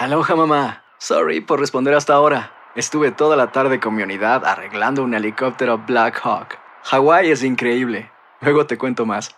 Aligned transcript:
Aloha 0.00 0.34
mamá. 0.34 0.82
Sorry 0.98 1.42
por 1.42 1.60
responder 1.60 1.92
hasta 1.92 2.14
ahora. 2.14 2.52
Estuve 2.74 3.12
toda 3.12 3.36
la 3.36 3.52
tarde 3.52 3.80
con 3.80 3.94
mi 3.94 4.02
unidad 4.02 4.46
arreglando 4.46 5.04
un 5.04 5.12
helicóptero 5.12 5.76
Black 5.76 6.18
Hawk. 6.24 6.56
Hawái 6.84 7.30
es 7.30 7.44
increíble. 7.44 8.10
Luego 8.40 8.64
te 8.64 8.78
cuento 8.78 9.04
más. 9.04 9.36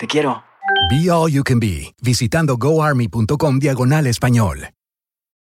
Te 0.00 0.08
quiero. 0.08 0.42
Be 0.90 1.08
All 1.12 1.30
You 1.30 1.44
Can 1.44 1.60
Be, 1.60 1.94
visitando 2.02 2.56
goarmy.com 2.56 3.60
diagonal 3.60 4.08
español. 4.08 4.70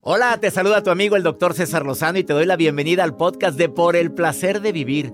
Hola, 0.01 0.37
te 0.37 0.51
saluda 0.51 0.83
tu 0.83 0.89
amigo 0.89 1.15
el 1.15 1.23
doctor 1.23 1.53
César 1.53 1.85
Lozano 1.85 2.19
y 2.19 2.25
te 2.25 2.33
doy 2.33 2.45
la 2.45 2.57
bienvenida 2.57 3.05
al 3.05 3.15
podcast 3.15 3.57
de 3.57 3.69
Por 3.69 3.95
el 3.95 4.11
Placer 4.11 4.59
de 4.59 4.73
Vivir, 4.73 5.13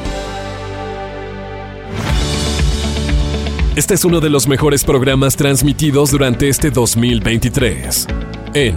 Este 3.73 3.93
es 3.93 4.03
uno 4.03 4.19
de 4.19 4.29
los 4.29 4.49
mejores 4.49 4.83
programas 4.83 5.37
transmitidos 5.37 6.11
durante 6.11 6.49
este 6.49 6.71
2023 6.71 8.05
en 8.53 8.75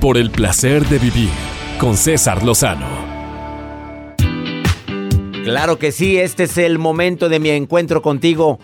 Por 0.00 0.16
el 0.16 0.30
placer 0.30 0.86
de 0.86 1.00
vivir 1.00 1.30
con 1.80 1.96
César 1.96 2.44
Lozano. 2.44 2.86
Claro 5.42 5.80
que 5.80 5.90
sí, 5.90 6.16
este 6.16 6.44
es 6.44 6.58
el 6.58 6.78
momento 6.78 7.28
de 7.28 7.40
mi 7.40 7.50
encuentro 7.50 8.02
contigo. 8.02 8.60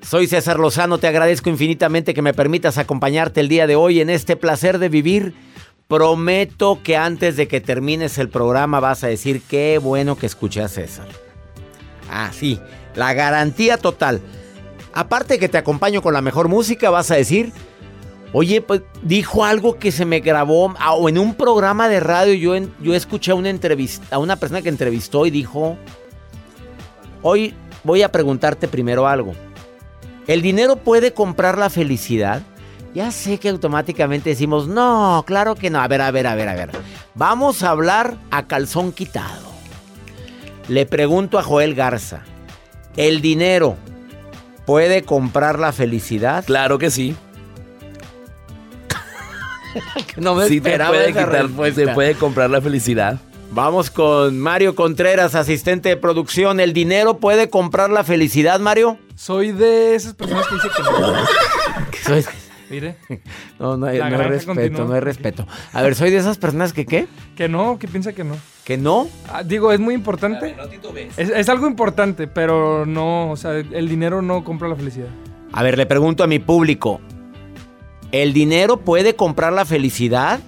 Soy 0.00 0.26
César 0.26 0.58
Lozano, 0.58 0.98
te 0.98 1.06
agradezco 1.06 1.50
infinitamente 1.50 2.14
que 2.14 2.22
me 2.22 2.34
permitas 2.34 2.76
acompañarte 2.76 3.38
el 3.38 3.48
día 3.48 3.68
de 3.68 3.76
hoy 3.76 4.00
en 4.00 4.10
este 4.10 4.34
placer 4.34 4.80
de 4.80 4.88
vivir. 4.88 5.34
Prometo 5.86 6.80
que 6.82 6.96
antes 6.96 7.36
de 7.36 7.46
que 7.46 7.60
termines 7.60 8.18
el 8.18 8.28
programa 8.28 8.80
vas 8.80 9.04
a 9.04 9.06
decir 9.06 9.40
qué 9.48 9.78
bueno 9.78 10.16
que 10.16 10.26
escuché 10.26 10.62
a 10.62 10.68
César. 10.68 11.06
Ah, 12.10 12.32
sí, 12.32 12.58
la 12.96 13.14
garantía 13.14 13.78
total. 13.78 14.20
Aparte 14.92 15.38
que 15.38 15.48
te 15.48 15.58
acompaño 15.58 16.02
con 16.02 16.14
la 16.14 16.20
mejor 16.20 16.48
música, 16.48 16.90
vas 16.90 17.10
a 17.10 17.16
decir, 17.16 17.52
oye, 18.32 18.60
pues 18.60 18.82
dijo 19.02 19.44
algo 19.44 19.78
que 19.78 19.92
se 19.92 20.04
me 20.04 20.20
grabó, 20.20 20.74
ah, 20.78 20.92
o 20.92 21.08
en 21.08 21.18
un 21.18 21.34
programa 21.34 21.88
de 21.88 22.00
radio 22.00 22.34
yo, 22.34 22.66
yo 22.80 22.94
escuché 22.94 23.32
una 23.32 23.50
entrevista, 23.50 24.16
a 24.16 24.18
una 24.18 24.36
persona 24.36 24.62
que 24.62 24.68
entrevistó 24.68 25.24
y 25.26 25.30
dijo, 25.30 25.76
hoy 27.22 27.54
voy 27.84 28.02
a 28.02 28.12
preguntarte 28.12 28.68
primero 28.68 29.06
algo. 29.06 29.32
¿El 30.26 30.42
dinero 30.42 30.76
puede 30.76 31.12
comprar 31.12 31.58
la 31.58 31.70
felicidad? 31.70 32.42
Ya 32.94 33.10
sé 33.10 33.38
que 33.38 33.48
automáticamente 33.48 34.30
decimos, 34.30 34.68
no, 34.68 35.24
claro 35.26 35.54
que 35.54 35.70
no. 35.70 35.80
A 35.80 35.88
ver, 35.88 36.02
a 36.02 36.10
ver, 36.10 36.26
a 36.26 36.34
ver, 36.34 36.48
a 36.48 36.54
ver. 36.54 36.70
Vamos 37.14 37.62
a 37.62 37.70
hablar 37.70 38.16
a 38.30 38.46
calzón 38.46 38.92
quitado. 38.92 39.50
Le 40.68 40.86
pregunto 40.86 41.38
a 41.38 41.42
Joel 41.42 41.74
Garza, 41.74 42.22
¿el 42.96 43.20
dinero 43.20 43.76
puede 44.66 45.02
comprar 45.02 45.58
la 45.58 45.72
felicidad? 45.72 46.44
Claro 46.44 46.78
que 46.78 46.90
sí. 46.90 47.16
No 50.16 50.34
me 50.34 50.46
sí 50.48 50.60
te 50.60 50.68
esperaba 50.70 50.90
puede, 50.90 51.10
esa 51.10 51.24
quitar, 51.24 51.42
respuesta. 51.46 51.84
te 51.84 51.94
puede 51.94 52.14
comprar 52.14 52.50
la 52.50 52.60
felicidad. 52.60 53.18
Vamos 53.52 53.90
con 53.90 54.38
Mario 54.38 54.74
Contreras, 54.74 55.34
asistente 55.34 55.88
de 55.90 55.96
producción. 55.96 56.60
¿El 56.60 56.72
dinero 56.72 57.18
puede 57.18 57.48
comprar 57.50 57.90
la 57.90 58.04
felicidad, 58.04 58.60
Mario? 58.60 58.98
Soy 59.14 59.52
de 59.52 59.94
esas 59.94 60.14
personas 60.14 60.46
que 60.46 60.54
dicen 60.54 60.70
que 60.76 60.82
no. 60.82 61.26
Soy- 62.22 62.24
Mire, 62.72 62.96
No, 63.58 63.76
no 63.76 63.84
hay, 63.86 63.98
no 63.98 64.04
hay 64.06 64.12
respeto, 64.12 64.54
continúa. 64.54 64.84
no 64.86 64.94
hay 64.94 65.00
respeto. 65.00 65.46
A 65.74 65.82
ver, 65.82 65.94
soy 65.94 66.10
de 66.10 66.16
esas 66.16 66.38
personas 66.38 66.72
que 66.72 66.86
qué? 66.86 67.06
que 67.36 67.46
no, 67.46 67.78
que 67.78 67.86
piensa 67.86 68.14
que 68.14 68.24
no. 68.24 68.34
Que 68.64 68.78
no. 68.78 69.08
Ah, 69.28 69.42
digo, 69.42 69.72
es 69.72 69.78
muy 69.78 69.94
importante. 69.94 70.56
Es, 71.18 71.28
es 71.28 71.48
algo 71.50 71.66
importante, 71.66 72.26
pero 72.28 72.86
no, 72.86 73.30
o 73.30 73.36
sea, 73.36 73.52
el 73.58 73.88
dinero 73.90 74.22
no 74.22 74.42
compra 74.42 74.68
la 74.68 74.76
felicidad. 74.76 75.08
A 75.52 75.62
ver, 75.62 75.76
le 75.76 75.84
pregunto 75.84 76.24
a 76.24 76.26
mi 76.26 76.38
público. 76.38 77.00
¿El 78.10 78.32
dinero 78.32 78.78
puede 78.78 79.16
comprar 79.16 79.52
la 79.52 79.66
felicidad? 79.66 80.40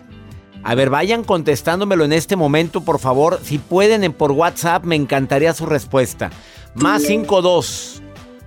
A 0.63 0.75
ver, 0.75 0.89
vayan 0.89 1.25
contestándomelo 1.25 2.07
en 2.07 2.15
este 2.15 2.37
momento, 2.37 2.81
por 2.83 2.99
favor. 3.01 3.39
Si 3.43 3.59
pueden 3.59 4.03
en 4.03 4.15
por 4.15 4.33
WhatsApp, 4.33 4.85
me 4.85 4.97
encantaría 4.97 5.53
su 5.53 5.67
respuesta. 5.67 6.31
Más 6.75 7.03
52. 7.03 8.03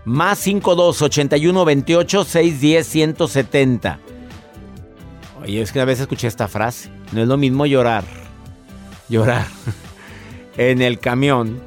Más 0.08 0.40
52 0.40 1.02
81 1.02 1.66
28 1.66 2.24
610 2.24 2.88
170. 2.88 4.00
Oye, 5.44 5.62
es 5.62 5.74
que 5.74 5.82
a 5.82 5.86
veces 5.86 6.04
escuché 6.04 6.28
esta 6.28 6.48
frase. 6.48 6.90
No 7.12 7.22
es 7.22 7.28
lo 7.28 7.36
mismo 7.36 7.66
llorar. 7.66 8.06
Llorar 9.10 9.46
en 10.58 10.82
el 10.82 11.00
camión, 11.00 11.62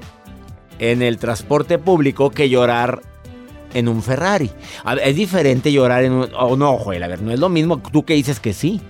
en 0.79 1.03
el 1.03 1.19
transporte 1.19 1.77
público, 1.77 2.31
que 2.31 2.49
llorar 2.49 3.03
en 3.75 3.89
un 3.89 4.03
Ferrari. 4.03 4.51
Es 5.05 5.17
diferente 5.17 5.71
llorar 5.71 6.05
en 6.05 6.13
un... 6.13 6.29
Oh, 6.35 6.57
no, 6.57 6.79
Joel, 6.79 7.03
a 7.03 7.09
ver, 7.09 7.21
no 7.21 7.33
es 7.33 7.39
lo 7.39 7.51
mismo. 7.51 7.83
Tú 7.93 8.07
que 8.07 8.15
dices 8.15 8.41
que 8.41 8.55
sí. 8.55 8.81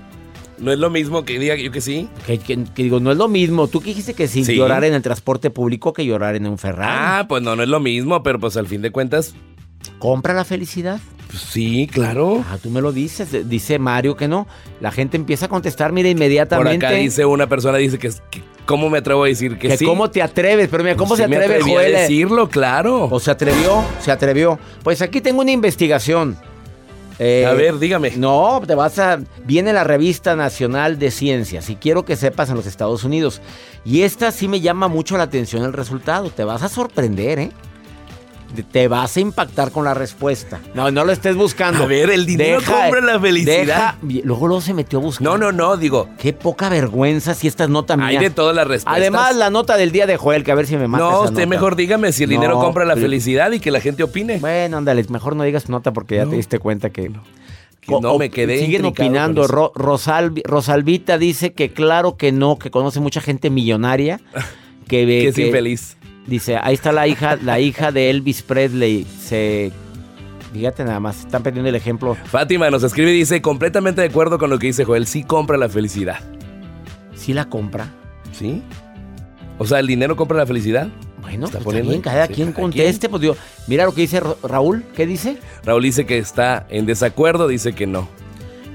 No 0.60 0.72
es 0.72 0.78
lo 0.78 0.90
mismo 0.90 1.24
que 1.24 1.38
diga 1.38 1.56
yo 1.56 1.70
que 1.72 1.80
sí. 1.80 2.08
Que, 2.26 2.38
que- 2.38 2.64
que 2.64 2.82
digo, 2.82 3.00
no 3.00 3.10
es 3.10 3.16
lo 3.16 3.28
mismo. 3.28 3.66
Tú 3.68 3.80
que 3.80 3.86
dijiste 3.90 4.14
que 4.14 4.28
sí, 4.28 4.44
Sí. 4.44 4.54
llorar 4.54 4.84
en 4.84 4.94
el 4.94 5.02
transporte 5.02 5.50
público 5.50 5.92
que 5.92 6.04
llorar 6.04 6.36
en 6.36 6.46
un 6.46 6.58
Ferrari. 6.58 6.92
Ah, 6.94 7.26
pues 7.28 7.42
no, 7.42 7.56
no 7.56 7.62
es 7.62 7.68
lo 7.68 7.80
mismo, 7.80 8.22
pero 8.22 8.38
pues 8.38 8.56
al 8.56 8.66
fin 8.66 8.82
de 8.82 8.90
cuentas, 8.90 9.34
¿Compra 9.98 10.34
la 10.34 10.44
felicidad? 10.44 11.00
pues 11.28 11.42
sí, 11.42 11.88
claro. 11.90 12.44
Ah, 12.50 12.58
tú 12.62 12.68
me 12.70 12.80
lo 12.82 12.92
dices. 12.92 13.48
Dice 13.48 13.78
Mario 13.78 14.16
que 14.16 14.28
no. 14.28 14.46
La 14.80 14.90
gente 14.90 15.16
empieza 15.16 15.46
a 15.46 15.48
contestar, 15.48 15.92
mira, 15.92 16.08
Por 16.08 16.16
inmediatamente. 16.16 16.86
acá 16.86 16.94
dice 16.96 17.24
una 17.24 17.46
persona, 17.48 17.78
dice 17.78 17.98
que, 17.98 18.10
que 18.30 18.42
¿cómo 18.66 18.90
me 18.90 18.98
atrevo 18.98 19.24
a 19.24 19.28
decir 19.28 19.56
que, 19.58 19.68
que 19.68 19.76
sí? 19.78 19.84
cómo 19.86 20.10
te 20.10 20.20
atreves, 20.22 20.68
pero 20.70 20.82
mira, 20.84 20.96
¿cómo 20.96 21.10
Pues 21.10 21.20
se 21.20 21.28
me 21.28 21.36
atreve 21.36 21.76
a 21.78 21.82
decirlo, 22.00 22.48
claro. 22.50 23.04
O 23.10 23.20
se 23.20 23.30
atrevió, 23.30 23.82
se 24.00 24.10
atrevió. 24.10 24.58
Pues 24.82 25.00
aquí 25.02 25.20
tengo 25.20 25.40
una 25.40 25.52
investigación. 25.52 26.36
Eh, 27.22 27.44
a 27.44 27.52
ver, 27.52 27.78
dígame. 27.78 28.12
No, 28.16 28.62
te 28.66 28.74
vas 28.74 28.98
a. 28.98 29.20
Viene 29.44 29.74
la 29.74 29.84
revista 29.84 30.36
nacional 30.36 30.98
de 30.98 31.10
ciencias 31.10 31.68
y 31.68 31.76
quiero 31.76 32.06
que 32.06 32.16
sepas 32.16 32.48
en 32.48 32.56
los 32.56 32.64
Estados 32.64 33.04
Unidos. 33.04 33.42
Y 33.84 34.02
esta 34.02 34.32
sí 34.32 34.48
me 34.48 34.62
llama 34.62 34.88
mucho 34.88 35.18
la 35.18 35.24
atención 35.24 35.62
el 35.64 35.74
resultado. 35.74 36.30
Te 36.30 36.44
vas 36.44 36.62
a 36.62 36.70
sorprender, 36.70 37.38
¿eh? 37.38 37.50
Te 38.72 38.88
vas 38.88 39.16
a 39.16 39.20
impactar 39.20 39.70
con 39.70 39.84
la 39.84 39.94
respuesta. 39.94 40.60
No, 40.74 40.90
no 40.90 41.04
lo 41.04 41.12
estés 41.12 41.36
buscando. 41.36 41.84
A 41.84 41.86
ver, 41.86 42.10
el 42.10 42.26
dinero 42.26 42.58
compra 42.66 43.00
la 43.00 43.18
felicidad. 43.20 43.64
deja- 43.64 43.98
luego, 44.24 44.48
luego 44.48 44.60
se 44.60 44.74
metió 44.74 44.98
a 44.98 45.02
buscar. 45.02 45.22
No, 45.24 45.38
no, 45.38 45.52
no, 45.52 45.76
digo, 45.76 46.08
Qué 46.18 46.32
poca 46.32 46.68
vergüenza 46.68 47.34
si 47.34 47.46
esta 47.46 47.64
es 47.64 47.70
nota 47.70 47.96
mía. 47.96 48.06
hay 48.06 48.18
de 48.18 48.30
todas 48.30 48.54
las 48.56 48.66
respuestas. 48.66 49.00
Además, 49.00 49.36
la 49.36 49.50
nota 49.50 49.76
del 49.76 49.92
día 49.92 50.06
de 50.06 50.16
Joel, 50.16 50.42
que 50.44 50.50
a 50.52 50.54
ver 50.56 50.66
si 50.66 50.76
me 50.76 50.88
mata 50.88 51.04
No, 51.04 51.10
esa 51.10 51.20
usted 51.20 51.32
nota. 51.34 51.46
mejor 51.46 51.76
dígame 51.76 52.12
si 52.12 52.24
el 52.24 52.30
No, 52.30 52.34
dinero 52.40 52.54
compra 52.60 52.84
la 52.84 52.96
felicidad 52.96 53.50
y 53.52 53.60
que 53.60 53.70
la 53.70 53.80
gente 53.80 54.02
opine. 54.02 54.38
Bueno, 54.38 54.78
ándale, 54.78 55.04
mejor 55.08 55.36
no 55.36 55.44
digas 55.44 55.68
nota 55.68 55.92
porque 55.92 56.16
ya 56.16 56.24
No. 56.24 56.30
te 56.30 56.36
diste 56.36 56.58
cuenta 56.58 56.90
que... 56.90 57.10
Que 57.80 57.92
no 58.00 58.12
O- 58.12 58.18
me 58.18 58.30
quedé 58.30 58.58
Siguen 58.58 58.84
opinando. 58.84 59.46
Ro- 59.46 59.72
Rosalvi- 59.74 60.42
Rosalvita 60.44 61.16
dice 61.16 61.54
que 61.54 61.72
claro 61.72 62.16
que 62.18 62.30
no, 62.30 62.58
que 62.58 62.70
conoce 62.70 63.00
mucha 63.00 63.20
gente 63.20 63.48
millonaria. 63.48 64.20
Que, 64.88 65.06
ve 65.06 65.20
que 65.22 65.28
es 65.28 65.38
infeliz. 65.38 65.96
Dice, 66.30 66.56
ahí 66.62 66.74
está 66.74 66.92
la 66.92 67.06
hija, 67.08 67.36
la 67.42 67.58
hija 67.60 67.90
de 67.92 68.08
Elvis 68.08 68.40
Presley. 68.42 69.04
Se... 69.04 69.72
Fíjate 70.52 70.84
nada 70.84 70.98
más, 71.00 71.20
están 71.20 71.42
perdiendo 71.42 71.68
el 71.68 71.74
ejemplo. 71.74 72.14
Fátima 72.24 72.70
nos 72.70 72.82
escribe 72.84 73.10
y 73.12 73.18
dice, 73.18 73.42
completamente 73.42 74.00
de 74.00 74.06
acuerdo 74.08 74.38
con 74.38 74.48
lo 74.48 74.58
que 74.58 74.68
dice 74.68 74.84
Joel, 74.84 75.06
sí 75.06 75.22
compra 75.24 75.56
la 75.58 75.68
felicidad. 75.68 76.20
¿Sí 77.14 77.34
la 77.34 77.48
compra? 77.48 77.92
¿Sí? 78.32 78.62
O 79.58 79.66
sea, 79.66 79.80
¿el 79.80 79.86
dinero 79.88 80.14
compra 80.16 80.38
la 80.38 80.46
felicidad? 80.46 80.88
Bueno, 81.20 81.46
Está 81.46 81.58
pues 81.58 81.64
poniendo- 81.66 81.90
también 81.92 82.02
cada 82.02 82.26
sí, 82.28 82.32
quien 82.32 82.52
conteste. 82.52 83.08
Pues 83.08 83.20
digo, 83.22 83.36
mira 83.66 83.84
lo 83.84 83.92
que 83.94 84.00
dice 84.02 84.20
Ra- 84.20 84.34
Raúl, 84.42 84.84
¿qué 84.96 85.04
dice? 85.06 85.36
Raúl 85.64 85.82
dice 85.82 86.06
que 86.06 86.18
está 86.18 86.64
en 86.70 86.86
desacuerdo, 86.86 87.46
dice 87.48 87.72
que 87.72 87.86
no. 87.86 88.08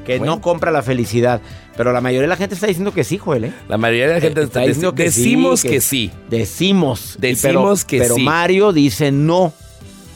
que 0.06 0.20
Bueno. 0.20 0.36
no 0.36 0.42
compra 0.42 0.72
la 0.72 0.84
felicidad. 0.84 1.42
Pero 1.78 1.92
la 1.92 2.00
mayoría 2.00 2.22
de 2.22 2.28
la 2.28 2.38
gente 2.38 2.56
está 2.56 2.68
diciendo 2.68 2.94
que 2.94 3.04
sí, 3.04 3.18
Joel, 3.18 3.46
¿eh? 3.46 3.54
La 3.68 3.78
mayoría 3.78 4.08
de 4.08 4.14
la 4.16 4.22
gente 4.22 4.42
está 4.44 4.62
diciendo 4.62 4.96
que 4.96 5.04
decimos 5.04 5.62
que 5.62 5.82
sí. 5.82 6.10
Decimos. 6.30 7.16
Decimos 7.20 7.84
pero, 7.84 7.88
que 7.90 7.98
pero 8.00 8.16
sí. 8.16 8.24
Mario 8.24 8.72
dice 8.72 9.12
no. 9.12 9.54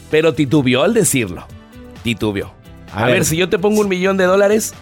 Pero 0.09 0.33
titubeó 0.33 0.83
al 0.83 0.94
decirlo. 0.94 1.45
Titubeó. 2.03 2.53
A 2.94 3.03
A, 3.03 3.06
ver. 3.07 3.15
ver. 3.15 3.25
si 3.25 3.35
yo 3.38 3.50
te 3.50 3.59
pongo 3.59 3.81
un 3.81 3.89
millón 3.89 4.15
de 4.17 4.23
dólares. 4.23 4.73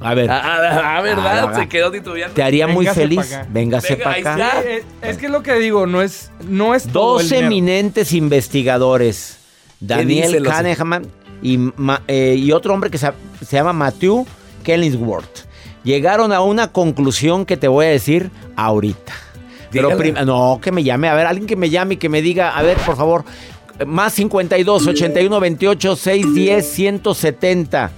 A 0.00 0.12
ver, 0.14 0.28
Ah, 0.30 0.40
ah, 0.44 0.96
ah, 0.98 1.00
¿verdad? 1.02 1.38
Ah, 1.44 1.50
ah. 1.54 1.60
Se 1.60 1.68
quedó 1.68 1.90
titubeando. 1.90 2.34
te 2.34 2.42
haría 2.42 2.66
muy 2.66 2.84
Véngase 2.86 3.00
feliz. 3.00 3.16
pa' 3.18 3.36
acá. 3.40 3.48
Véngase 3.50 3.88
Venga, 3.94 4.04
para 4.04 4.16
acá. 4.18 4.32
está. 4.58 4.70
Eh, 4.70 4.82
es 5.02 5.16
que 5.18 5.26
es 5.26 5.32
lo 5.32 5.42
que 5.42 5.54
digo, 5.58 5.86
no 5.86 6.02
es, 6.02 6.30
no 6.48 6.74
es 6.74 6.84
todo 6.84 7.20
el 7.20 7.24
Dos 7.26 7.30
dinero. 7.30 7.46
eminentes 7.46 8.12
investigadores, 8.12 9.38
Daniel 9.80 10.42
Kahneman 10.42 11.06
y, 11.42 11.58
ma- 11.58 12.02
eh, 12.08 12.34
y 12.38 12.50
otro 12.52 12.74
hombre 12.74 12.90
que 12.90 12.98
se, 12.98 13.10
se 13.46 13.56
llama 13.56 13.72
Matthew 13.72 14.26
Kellingsworth, 14.64 15.46
llegaron 15.84 16.32
a 16.32 16.40
una 16.40 16.72
conclusión 16.72 17.46
que 17.46 17.56
te 17.56 17.68
voy 17.68 17.86
a 17.86 17.90
decir 17.90 18.32
ahorita. 18.56 19.12
Pero 19.70 19.96
no, 20.24 20.60
que 20.60 20.72
me 20.72 20.82
llame, 20.82 21.08
a 21.08 21.14
ver, 21.14 21.26
alguien 21.26 21.46
que 21.46 21.56
me 21.56 21.70
llame 21.70 21.94
y 21.94 21.96
que 21.96 22.08
me 22.08 22.22
diga, 22.22 22.56
a 22.56 22.62
ver, 22.62 22.76
por 22.78 22.96
favor, 22.96 23.24
más 23.86 24.12
52 24.14 24.86
81 24.86 25.40
28 25.40 25.96
610 25.96 26.66
170. 26.66 27.90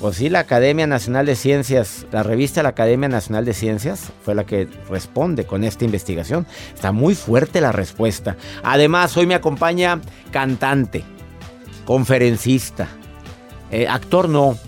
Pues 0.00 0.16
sí, 0.16 0.28
la 0.28 0.40
Academia 0.40 0.86
Nacional 0.86 1.24
de 1.24 1.36
Ciencias, 1.36 2.06
la 2.10 2.22
revista 2.22 2.62
La 2.62 2.70
Academia 2.70 3.08
Nacional 3.08 3.44
de 3.44 3.54
Ciencias 3.54 4.12
fue 4.22 4.34
la 4.34 4.44
que 4.44 4.68
responde 4.90 5.46
con 5.46 5.64
esta 5.64 5.84
investigación. 5.84 6.46
Está 6.74 6.92
muy 6.92 7.14
fuerte 7.14 7.60
la 7.60 7.72
respuesta. 7.72 8.36
Además, 8.62 9.16
hoy 9.16 9.26
me 9.26 9.34
acompaña 9.34 10.00
cantante, 10.30 11.04
conferencista, 11.86 12.88
eh, 13.70 13.86
actor 13.88 14.28
no, 14.28 14.58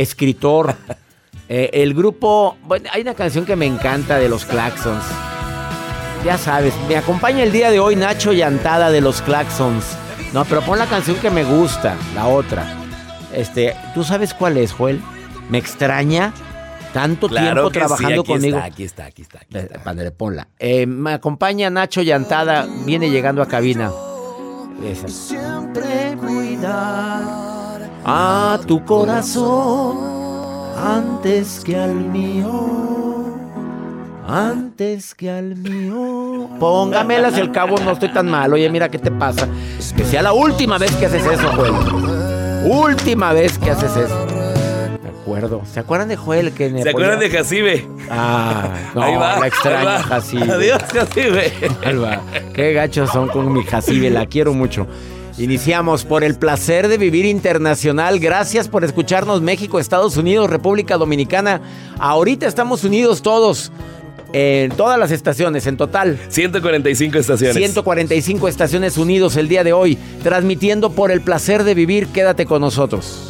escritor. 0.00 0.74
Eh, 1.50 1.70
el 1.82 1.94
grupo, 1.94 2.58
bueno, 2.64 2.90
hay 2.92 3.00
una 3.00 3.14
canción 3.14 3.46
que 3.46 3.56
me 3.56 3.64
encanta 3.64 4.18
de 4.18 4.28
los 4.28 4.44
Claxons. 4.44 5.02
Ya 6.22 6.36
sabes, 6.36 6.74
me 6.88 6.96
acompaña 6.96 7.42
el 7.42 7.52
día 7.52 7.70
de 7.70 7.80
hoy 7.80 7.96
Nacho 7.96 8.32
Llantada 8.34 8.90
de 8.90 9.00
los 9.00 9.22
Claxons. 9.22 9.96
No, 10.34 10.44
pero 10.44 10.60
pon 10.60 10.78
la 10.78 10.84
canción 10.84 11.16
que 11.16 11.30
me 11.30 11.44
gusta, 11.44 11.96
la 12.14 12.26
otra. 12.26 12.66
Este, 13.32 13.74
¿tú 13.94 14.04
sabes 14.04 14.34
cuál 14.34 14.58
es, 14.58 14.72
Joel? 14.72 15.00
Me 15.48 15.56
extraña 15.56 16.34
tanto 16.92 17.30
tiempo 17.30 17.68
sí, 17.68 17.72
trabajando 17.72 18.20
aquí 18.20 18.30
conmigo. 18.30 18.56
Está, 18.58 18.66
aquí 18.66 18.84
está, 18.84 19.04
aquí 19.06 19.22
está. 19.22 19.38
aquí 19.38 19.56
Eh, 19.56 19.60
está. 19.60 19.78
Padre, 19.82 20.10
ponla. 20.10 20.48
Eh, 20.58 20.84
me 20.86 21.14
acompaña 21.14 21.70
Nacho 21.70 22.02
Llantada, 22.02 22.66
viene 22.84 23.08
llegando 23.08 23.40
a 23.40 23.48
cabina. 23.48 23.90
Esa. 24.84 25.08
Siempre 25.08 26.14
cuidar 26.20 27.57
a 28.04 28.58
tu 28.66 28.84
corazón 28.84 29.98
antes 30.76 31.62
que 31.64 31.76
al 31.76 31.94
mío. 31.94 32.76
Antes 34.26 35.14
que 35.14 35.30
al 35.30 35.56
mío. 35.56 36.48
Póngamelas, 36.60 37.38
el 37.38 37.50
cabo 37.50 37.76
no 37.78 37.92
estoy 37.92 38.10
tan 38.12 38.30
mal. 38.30 38.52
Oye, 38.52 38.68
mira 38.68 38.88
qué 38.90 38.98
te 38.98 39.10
pasa. 39.10 39.48
Que 39.96 40.04
sea 40.04 40.22
la 40.22 40.32
última 40.32 40.76
vez 40.76 40.94
que 40.96 41.06
haces 41.06 41.24
eso, 41.24 41.48
Joel. 41.56 41.72
Última 42.64 43.32
vez 43.32 43.58
que 43.58 43.70
haces 43.70 43.96
eso. 43.96 44.26
Me 45.02 45.08
acuerdo. 45.08 45.62
¿Se 45.72 45.80
acuerdan 45.80 46.08
de 46.08 46.16
Joel 46.16 46.52
que 46.52 46.70
¿Se 46.82 46.90
acuerdan 46.90 47.18
de 47.20 47.30
Jacibe? 47.30 47.88
Ah, 48.10 48.68
no, 48.94 49.02
ahí 49.02 49.14
va. 49.14 49.36
la 49.38 49.44
ahí 49.44 49.48
extraña 49.48 49.84
va. 49.84 50.02
Jacibe. 50.02 50.52
Adiós, 50.52 50.82
Jacibe. 50.92 51.52
Alba, 51.86 52.20
Qué 52.52 52.72
gachos 52.74 53.10
son 53.10 53.28
con 53.28 53.50
mi 53.52 53.62
Jacibe, 53.64 54.10
la 54.10 54.26
quiero 54.26 54.52
mucho. 54.52 54.86
Iniciamos 55.38 56.04
por 56.04 56.24
el 56.24 56.34
placer 56.34 56.88
de 56.88 56.98
vivir 56.98 57.24
internacional. 57.24 58.18
Gracias 58.18 58.66
por 58.66 58.82
escucharnos 58.82 59.40
México, 59.40 59.78
Estados 59.78 60.16
Unidos, 60.16 60.50
República 60.50 60.96
Dominicana. 60.96 61.60
Ahorita 62.00 62.46
estamos 62.48 62.82
unidos 62.82 63.22
todos 63.22 63.70
en 64.32 64.72
todas 64.72 64.98
las 64.98 65.12
estaciones, 65.12 65.68
en 65.68 65.76
total. 65.76 66.18
145 66.28 67.18
estaciones. 67.18 67.56
145 67.56 68.48
estaciones 68.48 68.98
unidos 68.98 69.36
el 69.36 69.46
día 69.46 69.62
de 69.62 69.72
hoy, 69.72 69.96
transmitiendo 70.24 70.90
por 70.90 71.12
el 71.12 71.20
placer 71.20 71.62
de 71.62 71.74
vivir. 71.74 72.08
Quédate 72.08 72.44
con 72.44 72.60
nosotros. 72.60 73.28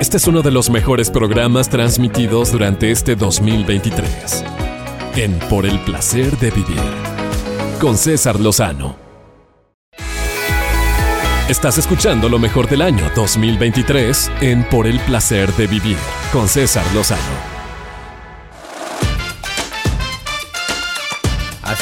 Este 0.00 0.16
es 0.16 0.26
uno 0.26 0.42
de 0.42 0.50
los 0.50 0.70
mejores 0.70 1.08
programas 1.08 1.68
transmitidos 1.70 2.50
durante 2.50 2.90
este 2.90 3.14
2023. 3.14 4.44
En 5.14 5.38
Por 5.48 5.66
el 5.66 5.78
placer 5.80 6.36
de 6.38 6.50
vivir. 6.50 6.80
Con 7.80 7.96
César 7.96 8.40
Lozano. 8.40 8.96
Estás 11.48 11.78
escuchando 11.78 12.28
lo 12.28 12.40
mejor 12.40 12.68
del 12.68 12.82
año 12.82 13.08
2023 13.14 14.32
en 14.40 14.64
Por 14.64 14.88
el 14.88 14.98
placer 15.00 15.52
de 15.52 15.68
vivir. 15.68 15.96
Con 16.32 16.48
César 16.48 16.84
Lozano. 16.92 17.53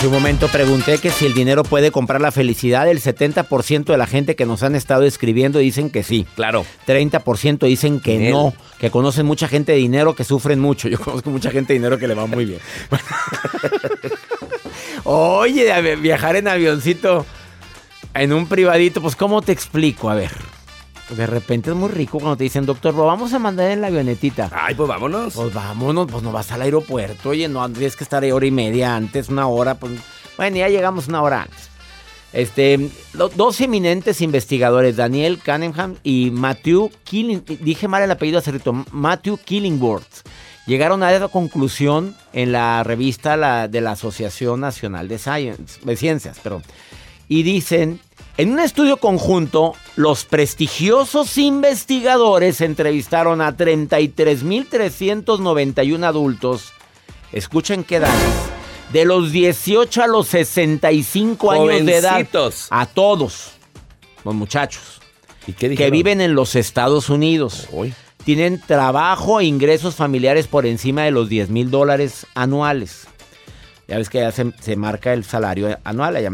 Hace 0.02 0.08
un 0.08 0.14
momento 0.14 0.48
pregunté 0.48 0.98
que 0.98 1.12
si 1.12 1.26
el 1.26 1.32
dinero 1.32 1.62
puede 1.62 1.92
comprar 1.92 2.20
la 2.20 2.32
felicidad. 2.32 2.88
El 2.88 3.00
70% 3.00 3.84
de 3.84 3.96
la 3.96 4.08
gente 4.08 4.34
que 4.34 4.46
nos 4.46 4.64
han 4.64 4.74
estado 4.74 5.04
escribiendo 5.04 5.60
dicen 5.60 5.90
que 5.90 6.02
sí. 6.02 6.26
Claro. 6.34 6.66
30% 6.88 7.64
dicen 7.66 8.00
que 8.00 8.18
Dinero. 8.18 8.36
no, 8.36 8.54
que 8.80 8.90
conocen 8.90 9.26
mucha 9.26 9.46
gente 9.46 9.70
de 9.70 9.78
dinero 9.78 10.16
que 10.16 10.24
sufren 10.24 10.58
mucho. 10.58 10.88
Yo 10.88 10.98
conozco 10.98 11.30
mucha 11.30 11.52
gente 11.52 11.72
de 11.72 11.78
dinero 11.78 11.98
que 11.98 12.08
le 12.08 12.14
va 12.14 12.26
muy 12.26 12.46
bien. 12.46 12.58
Oye, 15.04 15.94
viajar 15.94 16.34
en 16.34 16.48
avioncito, 16.48 17.24
en 18.14 18.32
un 18.32 18.48
privadito, 18.48 19.00
pues 19.00 19.14
¿cómo 19.14 19.40
te 19.40 19.52
explico? 19.52 20.10
A 20.10 20.16
ver, 20.16 20.32
de 21.16 21.26
repente 21.26 21.70
es 21.70 21.76
muy 21.76 21.88
rico 21.88 22.18
cuando 22.18 22.36
te 22.36 22.44
dicen, 22.44 22.66
doctor, 22.66 22.94
lo 22.94 23.04
vamos 23.06 23.32
a 23.32 23.38
mandar 23.38 23.70
en 23.70 23.80
la 23.80 23.88
avionetita. 23.88 24.50
Ay, 24.52 24.74
pues 24.74 24.88
vámonos. 24.88 25.34
Pues 25.34 25.52
vámonos, 25.54 26.06
pues 26.10 26.22
no 26.22 26.32
vas 26.32 26.50
al 26.52 26.62
aeropuerto, 26.62 27.30
oye, 27.30 27.48
no 27.48 27.68
tienes 27.70 27.96
que 27.96 28.04
estar 28.04 28.22
ahí 28.22 28.30
hora 28.32 28.46
y 28.46 28.50
media 28.50 28.96
antes, 28.96 29.28
una 29.28 29.46
hora, 29.46 29.74
pues 29.76 29.92
bueno, 30.36 30.56
ya 30.56 30.68
llegamos 30.68 31.08
una 31.08 31.22
hora 31.22 31.42
antes. 31.42 31.68
Este, 32.32 32.88
dos 33.36 33.60
eminentes 33.60 34.22
investigadores, 34.22 34.96
Daniel 34.96 35.38
Cunningham 35.44 35.96
y 36.02 36.30
Matthew 36.30 36.90
Killing, 37.04 37.44
dije 37.60 37.88
mal 37.88 38.02
el 38.02 38.10
apellido 38.10 38.38
hace 38.38 38.52
rato, 38.52 38.72
Matthew 38.90 39.36
Killingworth, 39.44 40.26
llegaron 40.66 41.02
a 41.02 41.12
esa 41.12 41.28
conclusión 41.28 42.16
en 42.32 42.52
la 42.52 42.84
revista 42.84 43.36
la- 43.36 43.68
de 43.68 43.82
la 43.82 43.90
Asociación 43.90 44.60
Nacional 44.60 45.08
de, 45.08 45.18
Science, 45.18 45.80
de 45.84 45.94
Ciencias, 45.96 46.38
perdón, 46.38 46.62
y 47.28 47.42
dicen, 47.42 48.00
en 48.38 48.52
un 48.52 48.60
estudio 48.60 48.96
conjunto, 48.96 49.74
los 49.96 50.24
prestigiosos 50.24 51.36
investigadores 51.36 52.62
entrevistaron 52.62 53.42
a 53.42 53.56
33.391 53.56 56.04
adultos, 56.04 56.72
escuchen 57.32 57.84
qué 57.84 57.96
edades, 57.96 58.32
de 58.92 59.04
los 59.04 59.32
18 59.32 60.02
a 60.02 60.06
los 60.06 60.28
65 60.28 61.50
años 61.50 61.84
de 61.84 61.96
edad, 61.96 62.26
a 62.70 62.86
todos 62.86 63.52
los 64.24 64.34
muchachos 64.34 65.02
¿Y 65.46 65.52
qué 65.52 65.74
que 65.74 65.90
viven 65.90 66.20
en 66.20 66.34
los 66.34 66.54
Estados 66.54 67.10
Unidos. 67.10 67.68
Tienen 68.24 68.60
trabajo 68.60 69.40
e 69.40 69.44
ingresos 69.44 69.96
familiares 69.96 70.46
por 70.46 70.66
encima 70.66 71.02
de 71.02 71.10
los 71.10 71.28
10 71.28 71.50
mil 71.50 71.70
dólares 71.70 72.26
anuales. 72.34 73.08
Ya 73.88 73.98
ves 73.98 74.08
que 74.08 74.20
ya 74.20 74.30
se, 74.30 74.52
se 74.60 74.76
marca 74.76 75.12
el 75.12 75.24
salario 75.24 75.76
anual. 75.82 76.16
allá. 76.16 76.30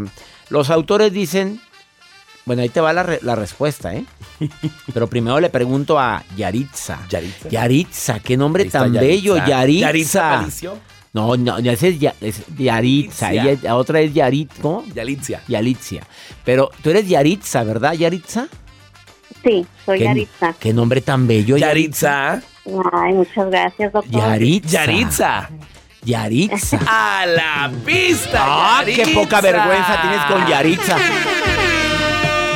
Los 0.50 0.68
autores 0.68 1.12
dicen, 1.12 1.60
bueno, 2.48 2.62
ahí 2.62 2.68
te 2.70 2.80
va 2.80 2.92
la, 2.92 3.02
re- 3.04 3.20
la 3.22 3.36
respuesta, 3.36 3.94
¿eh? 3.94 4.04
Pero 4.92 5.06
primero 5.06 5.38
le 5.38 5.50
pregunto 5.50 5.98
a 5.98 6.24
Yaritza. 6.36 6.98
Yaritza. 7.08 7.48
Yaritza, 7.48 8.20
qué 8.20 8.36
nombre 8.36 8.64
tan 8.64 8.92
bello, 8.92 9.36
Yaritza. 9.36 9.80
Yaritza 9.80 10.34
Aparicio. 10.38 10.78
No, 11.12 11.36
no, 11.36 11.58
ese 11.58 11.88
es, 11.88 12.00
Ya- 12.00 12.14
es 12.20 12.42
Yaritza. 12.56 13.32
Yaritza. 13.32 13.32
Ella- 13.32 13.58
la 13.62 13.76
otra 13.76 14.00
es 14.00 14.12
Yarit, 14.14 14.50
¿cómo? 14.60 14.84
Yalitzia. 14.94 15.42
Yalitzia. 15.46 16.02
Pero 16.44 16.70
tú 16.82 16.90
eres 16.90 17.06
Yaritza, 17.08 17.62
¿verdad, 17.64 17.92
Yaritza? 17.92 18.48
Sí, 19.44 19.66
soy 19.86 19.98
¿Qué, 19.98 20.04
Yaritza. 20.04 20.54
qué 20.58 20.72
nombre 20.72 21.00
tan 21.00 21.26
bello, 21.28 21.56
Yaritza. 21.56 22.40
Ay, 22.92 23.12
muchas 23.14 23.46
gracias, 23.50 23.92
doctor. 23.92 24.10
Yaritza. 24.20 24.70
Yaritza. 24.84 25.50
Yaritza. 26.02 26.78
A 26.86 27.26
la 27.26 27.70
pista. 27.84 28.38
¡Ah, 28.42 28.82
qué 28.84 28.96
Yaritza. 28.96 29.20
poca 29.20 29.40
vergüenza 29.40 30.00
tienes 30.02 30.24
con 30.24 30.46
Yaritza! 30.48 30.96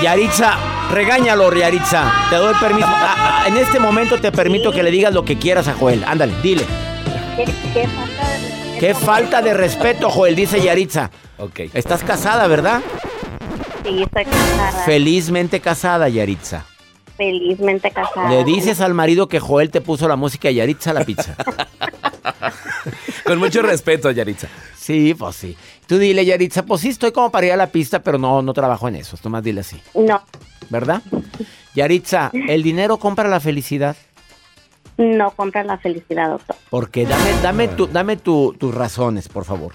Yaritza, 0.02 0.56
regáñalo, 0.90 1.52
Yaritza. 1.54 2.12
Te 2.28 2.36
doy 2.36 2.54
permiso. 2.60 2.86
Ah, 2.88 3.42
ah, 3.44 3.48
en 3.48 3.56
este 3.56 3.78
momento 3.78 4.20
te 4.20 4.32
permito 4.32 4.72
que 4.72 4.82
le 4.82 4.90
digas 4.90 5.14
lo 5.14 5.24
que 5.24 5.38
quieras 5.38 5.68
a 5.68 5.74
Joel. 5.74 6.02
Ándale, 6.04 6.34
dile. 6.42 6.64
¿Qué, 7.36 7.44
qué 7.72 7.86
falta 7.86 8.20
de 8.20 8.38
respeto? 8.48 8.80
Qué 8.80 8.94
falta 8.94 9.42
de 9.42 9.54
respeto, 9.54 10.10
Joel, 10.10 10.34
dice 10.34 10.60
Yaritza. 10.60 11.10
Ok. 11.38 11.60
Estás 11.72 12.02
casada, 12.02 12.46
¿verdad? 12.48 12.80
Sí, 13.84 14.02
estoy 14.02 14.24
casada. 14.24 14.82
Felizmente 14.84 15.60
casada, 15.60 16.08
Yaritza. 16.08 16.64
felizmente 17.16 17.90
casada. 17.92 18.28
Le 18.28 18.42
dices 18.44 18.80
al 18.80 18.94
marido 18.94 19.28
que 19.28 19.38
Joel 19.38 19.70
te 19.70 19.80
puso 19.80 20.08
la 20.08 20.16
música 20.16 20.48
de 20.48 20.54
Yaritza 20.54 20.90
a 20.90 20.94
la 20.94 21.04
pizza. 21.04 21.36
Con 23.32 23.38
mucho 23.38 23.62
respeto, 23.72 24.10
Yaritza. 24.10 24.48
Sí, 24.76 25.14
pues 25.14 25.36
sí. 25.36 25.56
Tú 25.86 25.96
dile, 25.96 26.22
Yaritza, 26.26 26.64
pues 26.66 26.82
sí, 26.82 26.90
estoy 26.90 27.12
como 27.12 27.30
para 27.30 27.46
ir 27.46 27.52
a 27.52 27.56
la 27.56 27.68
pista, 27.68 28.02
pero 28.02 28.18
no, 28.18 28.42
no 28.42 28.52
trabajo 28.52 28.88
en 28.88 28.96
eso. 28.96 29.16
Tú 29.16 29.30
más 29.30 29.42
dile 29.42 29.60
así, 29.62 29.80
No, 29.94 30.22
¿verdad? 30.68 31.00
Yaritza, 31.74 32.30
¿el 32.34 32.62
dinero 32.62 32.98
compra 32.98 33.28
la 33.28 33.40
felicidad? 33.40 33.96
no 34.98 35.30
compra 35.30 35.64
la 35.64 35.78
felicidad, 35.78 36.28
doctor. 36.28 36.54
Porque 36.68 37.06
dame, 37.06 37.32
dame, 37.42 37.68
tu, 37.68 37.86
dame 37.86 38.16
tu- 38.18 38.52
tus 38.58 38.74
razones, 38.74 39.26
por 39.28 39.44
favor. 39.46 39.72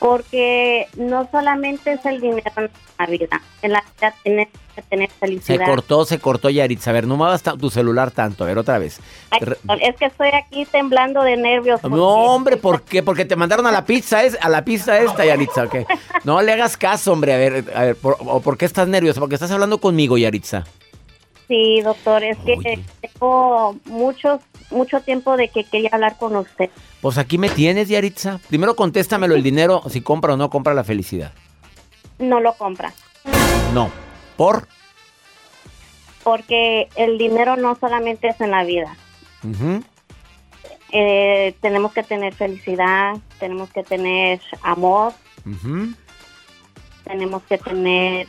Porque 0.00 0.88
no 0.96 1.28
solamente 1.30 1.92
es 1.92 2.04
el 2.06 2.20
dinero 2.20 2.50
en 2.56 2.70
la 2.98 3.06
vida. 3.06 3.40
En 3.62 3.72
la 3.72 3.84
vida 4.00 4.14
tienes 4.22 4.48
que 4.74 4.80
tener 4.82 5.10
Se 5.10 5.14
felicidad. 5.18 5.66
cortó, 5.66 6.04
se 6.06 6.18
cortó, 6.18 6.48
Yaritza. 6.48 6.88
A 6.90 6.94
ver, 6.94 7.06
no 7.06 7.16
muevas 7.18 7.42
tu 7.42 7.68
celular 7.70 8.10
tanto. 8.10 8.42
A 8.44 8.46
ver, 8.46 8.56
otra 8.56 8.78
vez. 8.78 8.98
Ay, 9.30 9.40
es 9.82 9.94
que 9.96 10.06
estoy 10.06 10.30
aquí 10.30 10.64
temblando 10.64 11.22
de 11.22 11.36
nervios. 11.36 11.80
porque- 11.82 11.94
No, 11.96 12.08
hombre, 12.34 12.56
¿por 12.56 12.80
qué? 12.82 13.02
Porque 13.02 13.26
te 13.26 13.36
mandaron 13.36 13.66
a 13.66 13.72
la 13.72 13.84
pizza, 13.84 14.24
es, 14.24 14.38
a 14.40 14.48
la 14.48 14.64
pizza 14.64 14.98
esta, 14.98 15.24
Yaritza, 15.24 15.64
¿ok? 15.64 15.76
No 16.24 16.40
le 16.40 16.52
hagas 16.52 16.78
caso, 16.78 17.12
hombre. 17.12 17.34
A 17.34 17.36
ver, 17.36 17.64
a 17.76 17.82
ver, 17.84 17.96
por, 17.96 18.16
¿por 18.42 18.56
qué 18.56 18.64
estás 18.64 18.88
nerviosa? 18.88 19.20
Porque 19.20 19.34
estás 19.34 19.50
hablando 19.50 19.78
conmigo, 19.78 20.16
Yaritza. 20.16 20.64
Sí, 21.50 21.80
doctor, 21.80 22.22
es 22.22 22.38
que 22.38 22.52
Oye. 22.52 22.78
tengo 23.00 23.74
mucho, 23.86 24.38
mucho 24.70 25.00
tiempo 25.00 25.36
de 25.36 25.48
que 25.48 25.64
quería 25.64 25.90
hablar 25.90 26.16
con 26.16 26.36
usted. 26.36 26.70
Pues 27.00 27.18
aquí 27.18 27.38
me 27.38 27.48
tienes, 27.48 27.88
Yaritza. 27.88 28.38
Primero 28.48 28.76
contéstamelo 28.76 29.34
el 29.34 29.42
dinero, 29.42 29.82
si 29.90 30.00
compra 30.00 30.34
o 30.34 30.36
no 30.36 30.48
compra 30.48 30.74
la 30.74 30.84
felicidad. 30.84 31.32
No 32.20 32.38
lo 32.38 32.52
compra. 32.54 32.92
No. 33.74 33.90
¿Por? 34.36 34.68
Porque 36.22 36.88
el 36.94 37.18
dinero 37.18 37.56
no 37.56 37.76
solamente 37.80 38.28
es 38.28 38.40
en 38.40 38.52
la 38.52 38.62
vida. 38.62 38.96
Eh, 40.92 41.56
tenemos 41.60 41.92
que 41.92 42.04
tener 42.04 42.32
felicidad, 42.32 43.16
tenemos 43.40 43.70
que 43.70 43.82
tener 43.82 44.40
amor, 44.62 45.14
tenemos 47.02 47.42
que 47.42 47.58
tener... 47.58 48.28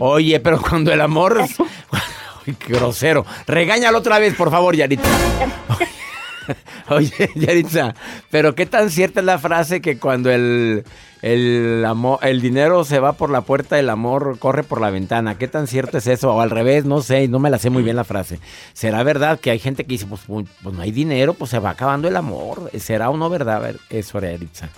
Oye, 0.00 0.40
pero 0.40 0.60
cuando 0.60 0.92
el 0.92 1.00
amor 1.00 1.40
qué 2.54 2.72
grosero. 2.74 3.24
Regáñalo 3.46 3.98
otra 3.98 4.18
vez, 4.18 4.34
por 4.34 4.50
favor, 4.50 4.74
Yaritza. 4.74 5.08
Oye, 6.88 7.30
Yaritza, 7.34 7.94
pero 8.30 8.54
qué 8.54 8.66
tan 8.66 8.90
cierta 8.90 9.20
es 9.20 9.26
la 9.26 9.38
frase 9.38 9.80
que 9.80 9.98
cuando 9.98 10.30
el, 10.30 10.84
el, 11.22 11.84
amor, 11.84 12.20
el 12.22 12.40
dinero 12.40 12.84
se 12.84 13.00
va 13.00 13.14
por 13.14 13.30
la 13.30 13.40
puerta, 13.40 13.78
el 13.78 13.90
amor 13.90 14.38
corre 14.38 14.62
por 14.62 14.80
la 14.80 14.90
ventana. 14.90 15.38
¿Qué 15.38 15.48
tan 15.48 15.66
cierto 15.66 15.98
es 15.98 16.06
eso? 16.06 16.32
O 16.32 16.40
al 16.40 16.50
revés, 16.50 16.84
no 16.84 17.02
sé, 17.02 17.26
no 17.28 17.38
me 17.38 17.50
la 17.50 17.58
sé 17.58 17.70
muy 17.70 17.82
bien 17.82 17.96
la 17.96 18.04
frase. 18.04 18.38
¿Será 18.72 19.02
verdad 19.02 19.40
que 19.40 19.50
hay 19.50 19.58
gente 19.58 19.84
que 19.84 19.88
dice, 19.88 20.06
pues, 20.06 20.22
pues, 20.26 20.46
pues 20.62 20.74
no 20.74 20.82
hay 20.82 20.92
dinero, 20.92 21.34
pues 21.34 21.50
se 21.50 21.58
va 21.58 21.70
acabando 21.70 22.06
el 22.06 22.16
amor? 22.16 22.70
¿Será 22.78 23.10
o 23.10 23.16
no 23.16 23.28
verdad 23.28 23.56
A 23.56 23.60
ver, 23.60 23.80
eso, 23.90 24.20
Yaritza? 24.20 24.68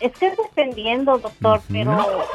Es 0.00 0.12
que 0.12 0.26
es 0.26 0.36
dependiendo, 0.36 1.16
doctor, 1.18 1.62
pero... 1.72 2.26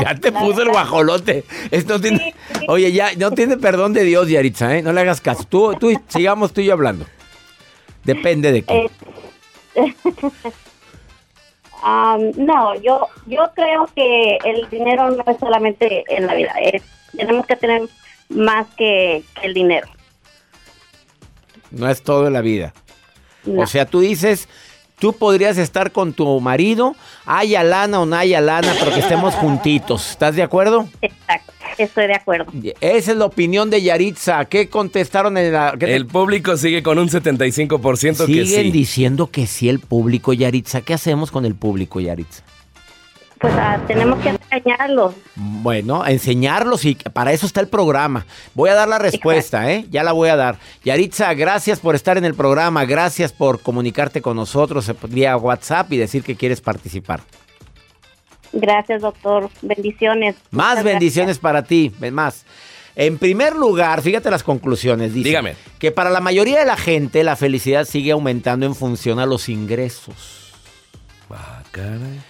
Ya 0.00 0.14
te 0.16 0.32
puso 0.32 0.62
el 0.62 0.68
guajolote. 0.70 1.44
Esto 1.70 2.00
tiene... 2.00 2.34
Oye, 2.68 2.92
ya 2.92 3.14
no 3.16 3.30
tiene 3.30 3.56
perdón 3.56 3.92
de 3.92 4.04
Dios, 4.04 4.28
Yaritza, 4.28 4.76
¿eh? 4.76 4.82
No 4.82 4.92
le 4.92 5.00
hagas 5.00 5.20
caso. 5.20 5.44
Tú, 5.44 5.74
tú, 5.74 5.92
sigamos 6.08 6.52
tú 6.52 6.60
y 6.60 6.66
yo 6.66 6.72
hablando. 6.74 7.06
Depende 8.04 8.52
de 8.52 8.62
qué. 8.62 8.90
Eh, 9.74 9.94
no, 12.36 12.74
yo 12.80 13.08
yo 13.26 13.50
creo 13.54 13.88
que 13.94 14.38
el 14.44 14.68
dinero 14.70 15.10
no 15.10 15.24
es 15.26 15.38
solamente 15.38 16.04
en 16.08 16.26
la 16.26 16.34
vida. 16.34 16.52
es- 16.60 16.82
tenemos 17.16 17.46
que 17.46 17.56
tener 17.56 17.82
más 18.30 18.66
que, 18.76 19.22
que 19.40 19.46
el 19.46 19.54
dinero. 19.54 19.86
No 21.70 21.88
es 21.88 22.02
todo 22.02 22.26
en 22.26 22.32
la 22.32 22.40
vida. 22.40 22.72
No. 23.44 23.62
O 23.62 23.66
sea, 23.66 23.84
tú 23.86 24.00
dices, 24.00 24.48
tú 25.02 25.12
podrías 25.14 25.58
estar 25.58 25.90
con 25.90 26.12
tu 26.12 26.38
marido, 26.38 26.94
haya 27.26 27.64
lana 27.64 27.98
o 28.00 28.06
no 28.06 28.14
haya 28.14 28.40
lana, 28.40 28.72
pero 28.78 28.94
que 28.94 29.00
estemos 29.00 29.34
juntitos. 29.34 30.10
¿Estás 30.12 30.36
de 30.36 30.44
acuerdo? 30.44 30.88
Exacto, 31.00 31.52
estoy 31.76 32.06
de 32.06 32.14
acuerdo. 32.14 32.52
Esa 32.80 33.10
es 33.10 33.16
la 33.16 33.24
opinión 33.24 33.68
de 33.68 33.82
Yaritza. 33.82 34.44
¿Qué 34.44 34.68
contestaron 34.68 35.36
en 35.36 35.52
la... 35.52 35.72
qué 35.72 35.86
te- 35.86 35.96
El 35.96 36.06
público 36.06 36.56
sigue 36.56 36.84
con 36.84 37.00
un 37.00 37.08
75% 37.08 38.26
que 38.26 38.46
Siguen 38.46 38.46
sí. 38.46 38.70
diciendo 38.70 39.26
que 39.26 39.48
sí 39.48 39.68
el 39.68 39.80
público, 39.80 40.32
Yaritza. 40.32 40.82
¿Qué 40.82 40.94
hacemos 40.94 41.32
con 41.32 41.44
el 41.46 41.56
público, 41.56 41.98
Yaritza? 41.98 42.44
Pues 43.42 43.54
ah, 43.56 43.76
tenemos 43.88 44.20
que 44.20 44.28
engañarlos. 44.28 45.14
Bueno, 45.34 46.06
enseñarlos 46.06 46.84
y 46.84 46.94
para 46.94 47.32
eso 47.32 47.44
está 47.44 47.60
el 47.60 47.66
programa. 47.66 48.24
Voy 48.54 48.70
a 48.70 48.74
dar 48.74 48.86
la 48.88 49.00
respuesta, 49.00 49.72
¿eh? 49.72 49.84
Ya 49.90 50.04
la 50.04 50.12
voy 50.12 50.28
a 50.28 50.36
dar. 50.36 50.58
Yaritza, 50.84 51.34
gracias 51.34 51.80
por 51.80 51.96
estar 51.96 52.16
en 52.16 52.24
el 52.24 52.34
programa, 52.34 52.84
gracias 52.84 53.32
por 53.32 53.60
comunicarte 53.60 54.22
con 54.22 54.36
nosotros 54.36 54.88
eh, 54.88 54.94
vía 55.08 55.36
WhatsApp 55.36 55.92
y 55.92 55.96
decir 55.96 56.22
que 56.22 56.36
quieres 56.36 56.60
participar. 56.60 57.20
Gracias, 58.52 59.02
doctor. 59.02 59.50
Bendiciones. 59.60 60.36
Más 60.52 60.70
Muchas 60.70 60.84
bendiciones 60.84 61.38
para 61.40 61.64
ti, 61.64 61.92
ven 61.98 62.14
más. 62.14 62.46
En 62.94 63.18
primer 63.18 63.56
lugar, 63.56 64.02
fíjate 64.02 64.30
las 64.30 64.44
conclusiones. 64.44 65.14
Dice 65.14 65.30
Dígame. 65.30 65.56
que 65.80 65.90
para 65.90 66.10
la 66.10 66.20
mayoría 66.20 66.60
de 66.60 66.66
la 66.66 66.76
gente 66.76 67.24
la 67.24 67.34
felicidad 67.34 67.86
sigue 67.86 68.12
aumentando 68.12 68.66
en 68.66 68.76
función 68.76 69.18
a 69.18 69.26
los 69.26 69.48
ingresos. 69.48 70.52
Ah, 71.28 71.62
caray. 71.72 72.20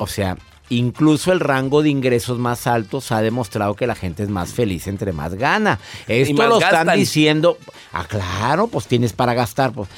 O 0.00 0.06
sea, 0.06 0.38
incluso 0.70 1.30
el 1.30 1.40
rango 1.40 1.82
de 1.82 1.90
ingresos 1.90 2.38
más 2.38 2.66
altos 2.66 3.12
ha 3.12 3.20
demostrado 3.20 3.74
que 3.74 3.86
la 3.86 3.94
gente 3.94 4.22
es 4.22 4.30
más 4.30 4.54
feliz 4.54 4.86
entre 4.86 5.12
más 5.12 5.34
gana. 5.34 5.78
Esto 6.08 6.34
más 6.34 6.48
lo 6.48 6.58
están 6.58 6.96
diciendo. 6.96 7.58
Ah, 7.92 8.06
claro, 8.08 8.66
pues 8.66 8.86
tienes 8.86 9.12
para 9.12 9.34
gastar. 9.34 9.72
Pues. 9.72 9.90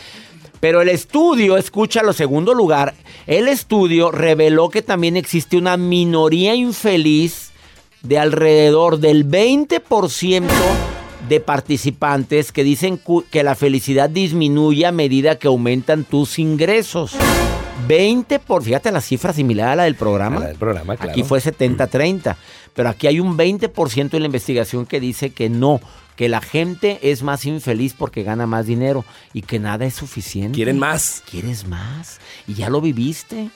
Pero 0.58 0.82
el 0.82 0.88
estudio, 0.88 1.56
escucha 1.56 2.02
lo 2.02 2.12
segundo 2.12 2.52
lugar, 2.52 2.94
el 3.28 3.46
estudio 3.46 4.10
reveló 4.10 4.70
que 4.70 4.82
también 4.82 5.16
existe 5.16 5.56
una 5.56 5.76
minoría 5.76 6.56
infeliz 6.56 7.52
de 8.02 8.18
alrededor 8.18 8.98
del 8.98 9.24
20% 9.24 10.48
de 11.28 11.38
participantes 11.38 12.50
que 12.50 12.64
dicen 12.64 13.00
que 13.30 13.44
la 13.44 13.54
felicidad 13.54 14.10
disminuye 14.10 14.84
a 14.84 14.90
medida 14.90 15.38
que 15.38 15.46
aumentan 15.46 16.02
tus 16.02 16.40
ingresos. 16.40 17.14
20 17.86 18.38
por, 18.38 18.62
fíjate 18.62 18.90
la 18.92 19.00
cifra 19.00 19.32
similar 19.32 19.68
a 19.68 19.76
la 19.76 19.82
del 19.84 19.94
programa. 19.94 20.36
A 20.36 20.40
la 20.40 20.46
del 20.48 20.56
programa, 20.56 20.96
claro. 20.96 21.10
Aquí 21.10 21.22
fue 21.22 21.40
70-30, 21.40 22.36
pero 22.74 22.88
aquí 22.88 23.06
hay 23.06 23.20
un 23.20 23.36
20% 23.36 24.10
de 24.10 24.20
la 24.20 24.26
investigación 24.26 24.86
que 24.86 25.00
dice 25.00 25.30
que 25.30 25.48
no, 25.48 25.80
que 26.16 26.28
la 26.28 26.40
gente 26.40 26.98
es 27.02 27.22
más 27.22 27.44
infeliz 27.44 27.94
porque 27.94 28.22
gana 28.22 28.46
más 28.46 28.66
dinero 28.66 29.04
y 29.32 29.42
que 29.42 29.58
nada 29.58 29.84
es 29.84 29.94
suficiente. 29.94 30.54
Quieren 30.54 30.78
más. 30.78 31.22
¿Quieres 31.30 31.66
más? 31.66 32.20
Y 32.46 32.54
ya 32.54 32.70
lo 32.70 32.80
viviste. 32.80 33.50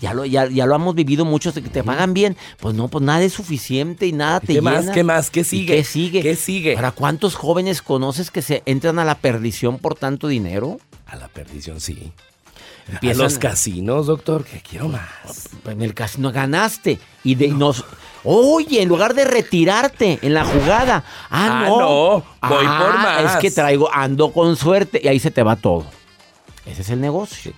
Ya 0.00 0.12
lo, 0.12 0.26
ya, 0.26 0.46
ya 0.46 0.66
lo 0.66 0.74
hemos 0.74 0.94
vivido 0.94 1.24
muchos 1.24 1.54
de 1.54 1.62
que 1.62 1.70
te 1.70 1.82
pagan 1.82 2.12
bien. 2.12 2.36
Pues 2.60 2.74
no, 2.74 2.88
pues 2.88 3.02
nada 3.02 3.22
es 3.22 3.32
suficiente 3.32 4.06
y 4.06 4.12
nada 4.12 4.40
te 4.40 4.54
¿Qué 4.54 4.60
más? 4.60 4.90
¿Qué 4.90 5.04
más? 5.04 5.30
¿Qué 5.30 5.40
¿Y 5.40 5.44
sigue? 5.44 5.76
¿Qué 5.76 5.84
sigue? 5.84 6.22
¿Qué 6.22 6.36
sigue? 6.36 6.74
¿Para 6.74 6.92
cuántos 6.92 7.34
jóvenes 7.34 7.80
conoces 7.80 8.30
que 8.30 8.42
se 8.42 8.62
entran 8.66 8.98
a 8.98 9.04
la 9.04 9.16
perdición 9.16 9.78
por 9.78 9.94
tanto 9.94 10.28
dinero? 10.28 10.78
A 11.06 11.16
la 11.16 11.28
perdición, 11.28 11.80
sí. 11.80 12.12
Empiezan- 12.88 13.20
A 13.20 13.24
los 13.24 13.38
casinos, 13.38 14.06
doctor, 14.06 14.44
que 14.44 14.60
quiero 14.60 14.88
más. 14.88 15.48
En 15.66 15.82
el 15.82 15.92
casino 15.94 16.30
ganaste 16.32 16.98
y 17.24 17.34
de, 17.34 17.48
nos... 17.48 17.84
Oye, 18.28 18.82
en 18.82 18.88
lugar 18.88 19.14
de 19.14 19.24
retirarte 19.24 20.18
en 20.22 20.34
la 20.34 20.44
jugada, 20.44 21.04
ah, 21.30 21.62
Ah, 21.64 21.66
no, 21.68 21.78
no, 21.80 22.24
voy 22.48 22.64
Ah, 22.66 22.78
por 22.84 22.94
más. 22.98 23.34
Es 23.34 23.40
que 23.40 23.50
traigo, 23.52 23.88
ando 23.92 24.32
con 24.32 24.56
suerte 24.56 25.00
y 25.02 25.06
ahí 25.08 25.18
se 25.20 25.30
te 25.30 25.42
va 25.44 25.54
todo. 25.56 25.84
Ese 26.64 26.82
es 26.82 26.90
el 26.90 27.00
negocio. 27.00 27.52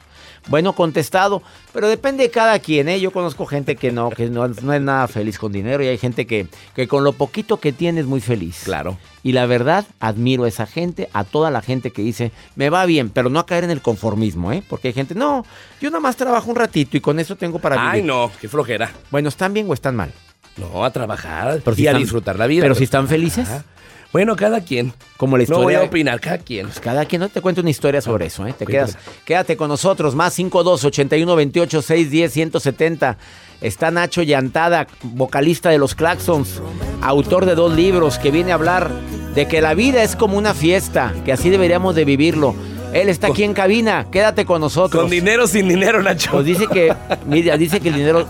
Bueno, 0.49 0.73
contestado, 0.73 1.43
pero 1.73 1.89
depende 1.89 2.23
de 2.25 2.31
cada 2.31 2.59
quien, 2.59 2.89
¿eh? 2.89 2.99
Yo 3.01 3.11
conozco 3.11 3.45
gente 3.47 3.77
que 3.77 3.93
no, 3.93 4.11
que 4.11 4.31
no, 4.31 4.49
no 4.49 4.73
es 4.73 4.81
nada 4.81 5.07
feliz 5.09 5.39
con 5.39 5.53
dinero 5.53 5.83
y 5.83 5.89
hay 5.89 5.99
gente 5.99 6.27
que, 6.27 6.47
que 6.75 6.89
con 6.89 7.05
lo 7.05 7.13
poquito 7.13 7.61
que 7.61 7.73
tiene 7.73 8.01
es 8.01 8.07
muy 8.07 8.21
feliz. 8.21 8.63
Claro. 8.65 8.99
Y 9.23 9.33
la 9.33 9.45
verdad, 9.47 9.85
admiro 10.01 10.45
a 10.45 10.49
esa 10.49 10.67
gente, 10.67 11.11
a 11.13 11.25
toda 11.25 11.51
la 11.51 11.61
gente 11.61 11.91
que 11.91 12.01
dice, 12.03 12.33
me 12.57 12.71
va 12.71 12.87
bien, 12.87 13.11
pero 13.11 13.29
no 13.29 13.39
a 13.41 13.47
caer 13.47 13.65
en 13.65 13.71
el 13.71 13.83
conformismo, 13.83 14.51
¿eh? 14.53 14.63
Porque 14.69 14.89
hay 14.89 14.95
gente, 14.95 15.15
no, 15.15 15.45
yo 15.81 15.91
nada 15.91 16.01
más 16.01 16.17
trabajo 16.17 16.51
un 16.51 16.57
ratito 16.57 16.97
y 16.97 17.01
con 17.01 17.21
eso 17.21 17.37
tengo 17.37 17.59
para 17.59 17.77
vivir. 17.77 17.91
Ay, 17.91 18.03
no, 18.03 18.31
qué 18.41 18.49
flojera. 18.49 18.91
Bueno, 19.11 19.29
¿están 19.29 19.53
bien 19.53 19.67
o 19.69 19.75
están 19.75 19.97
mal? 19.97 20.13
No, 20.57 20.85
a 20.85 20.91
trabajar 20.91 21.61
Pero 21.63 21.77
si 21.77 21.83
y 21.83 21.87
a 21.87 21.91
están- 21.91 22.03
disfrutar 22.03 22.37
la 22.39 22.47
vida. 22.47 22.63
Pero 22.63 22.75
si 22.75 22.85
están 22.85 23.07
felices, 23.07 23.49
Ajá. 23.49 23.65
Bueno, 24.13 24.37
cada 24.37 24.61
quien. 24.63 24.93
como 25.19 25.37
la 25.37 25.45
No 25.45 25.57
voy 25.57 25.65
historia. 25.65 25.79
a 25.81 25.83
opinar, 25.85 26.21
cada 26.21 26.39
quien. 26.39 26.67
Pues 26.67 26.81
cada 26.81 27.05
quien 27.05 27.21
no 27.21 27.29
te 27.29 27.41
cuento 27.41 27.61
una 27.61 27.71
historia 27.71 28.01
sobre 28.01 28.27
eso, 28.27 28.47
¿eh? 28.47 28.55
Te 28.57 28.65
quedas, 28.67 28.97
quédate 29.25 29.57
con 29.57 29.69
nosotros, 29.69 30.15
más 30.15 30.33
52 30.35 30.85
81 30.85 31.37
28 31.37 31.83
610 31.83 32.33
170. 32.33 33.19
Está 33.61 33.91
Nacho 33.91 34.23
Llantada, 34.23 34.87
vocalista 35.03 35.69
de 35.71 35.79
los 35.79 35.95
Claxons, 35.95 36.63
autor 37.03 37.45
de 37.45 37.55
dos 37.57 37.75
libros, 37.75 38.19
que 38.19 38.31
viene 38.31 38.53
a 38.53 38.55
hablar 38.55 38.91
de 39.35 39.47
que 39.49 39.61
la 39.61 39.75
vida 39.75 40.03
es 40.03 40.15
como 40.17 40.39
una 40.39 40.55
fiesta, 40.55 41.13
que 41.25 41.33
así 41.33 41.51
deberíamos 41.51 41.95
de 41.95 42.05
vivirlo. 42.05 42.55
Él 42.95 43.09
está 43.11 43.27
aquí 43.27 43.43
en 43.43 43.53
cabina, 43.53 44.07
quédate 44.11 44.47
con 44.47 44.61
nosotros. 44.63 45.03
Con 45.03 45.11
dinero 45.11 45.47
sin 45.47 45.69
dinero, 45.69 46.03
Nacho. 46.03 46.31
Pues 46.31 46.47
dice 46.47 46.67
que, 46.69 46.95
mira, 47.27 47.57
dice 47.59 47.81
que 47.81 47.89
el 47.91 47.97
dinero, 47.97 48.27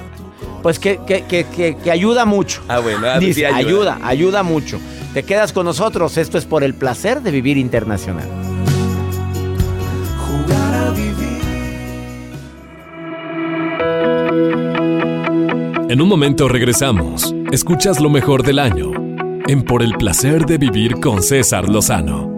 pues 0.62 0.78
que, 0.78 0.98
que, 1.06 1.22
que, 1.24 1.44
que- 1.44 1.76
que 1.76 1.90
ayuda 1.90 2.24
mucho. 2.24 2.62
Ah, 2.68 2.78
bueno, 2.80 3.06
ah, 3.06 3.18
Dice, 3.18 3.34
sí 3.40 3.44
ayuda. 3.44 3.94
ayuda. 3.94 3.98
ayuda, 4.02 4.42
mucho. 4.42 4.78
Te 5.14 5.22
quedas 5.22 5.52
con 5.52 5.64
nosotros, 5.66 6.16
esto 6.18 6.36
es 6.38 6.44
por 6.44 6.62
el 6.64 6.74
placer 6.74 7.22
de 7.22 7.30
vivir 7.30 7.56
internacional. 7.56 8.28
jugar 10.26 10.74
a 10.74 10.90
vivir. 10.90 11.38
En 15.90 16.00
un 16.02 16.08
momento 16.08 16.48
regresamos. 16.48 17.34
Escuchas 17.50 17.98
lo 18.00 18.10
mejor 18.10 18.42
del 18.42 18.58
año. 18.58 18.90
En 19.46 19.62
Por 19.62 19.82
el 19.82 19.94
placer 19.94 20.44
de 20.44 20.58
vivir 20.58 21.00
con 21.00 21.22
César 21.22 21.68
Lozano. 21.70 22.37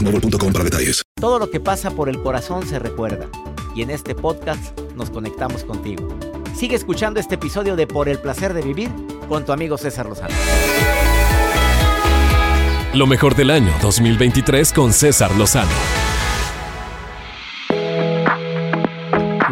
boostmobile.com 0.00 0.52
para 0.52 0.64
detalles. 0.64 1.02
Todo 1.20 1.38
lo 1.38 1.50
que 1.50 1.60
pasa 1.60 1.90
por 1.90 2.08
el 2.08 2.20
corazón 2.22 2.66
se 2.66 2.78
recuerda. 2.78 3.26
Y 3.74 3.82
en 3.82 3.90
este 3.90 4.14
podcast 4.14 4.78
nos 4.96 5.10
conectamos 5.10 5.64
contigo. 5.64 6.08
Sigue 6.54 6.76
escuchando 6.76 7.20
este 7.20 7.36
episodio 7.36 7.76
de 7.76 7.86
Por 7.86 8.08
el 8.08 8.18
placer 8.18 8.52
de 8.52 8.62
vivir 8.62 8.90
con 9.28 9.44
tu 9.44 9.52
amigo 9.52 9.78
César 9.78 10.06
Lozano. 10.06 10.34
Lo 12.94 13.06
mejor 13.06 13.36
del 13.36 13.50
año 13.50 13.72
2023 13.80 14.72
con 14.72 14.92
César 14.92 15.34
Lozano. 15.36 15.70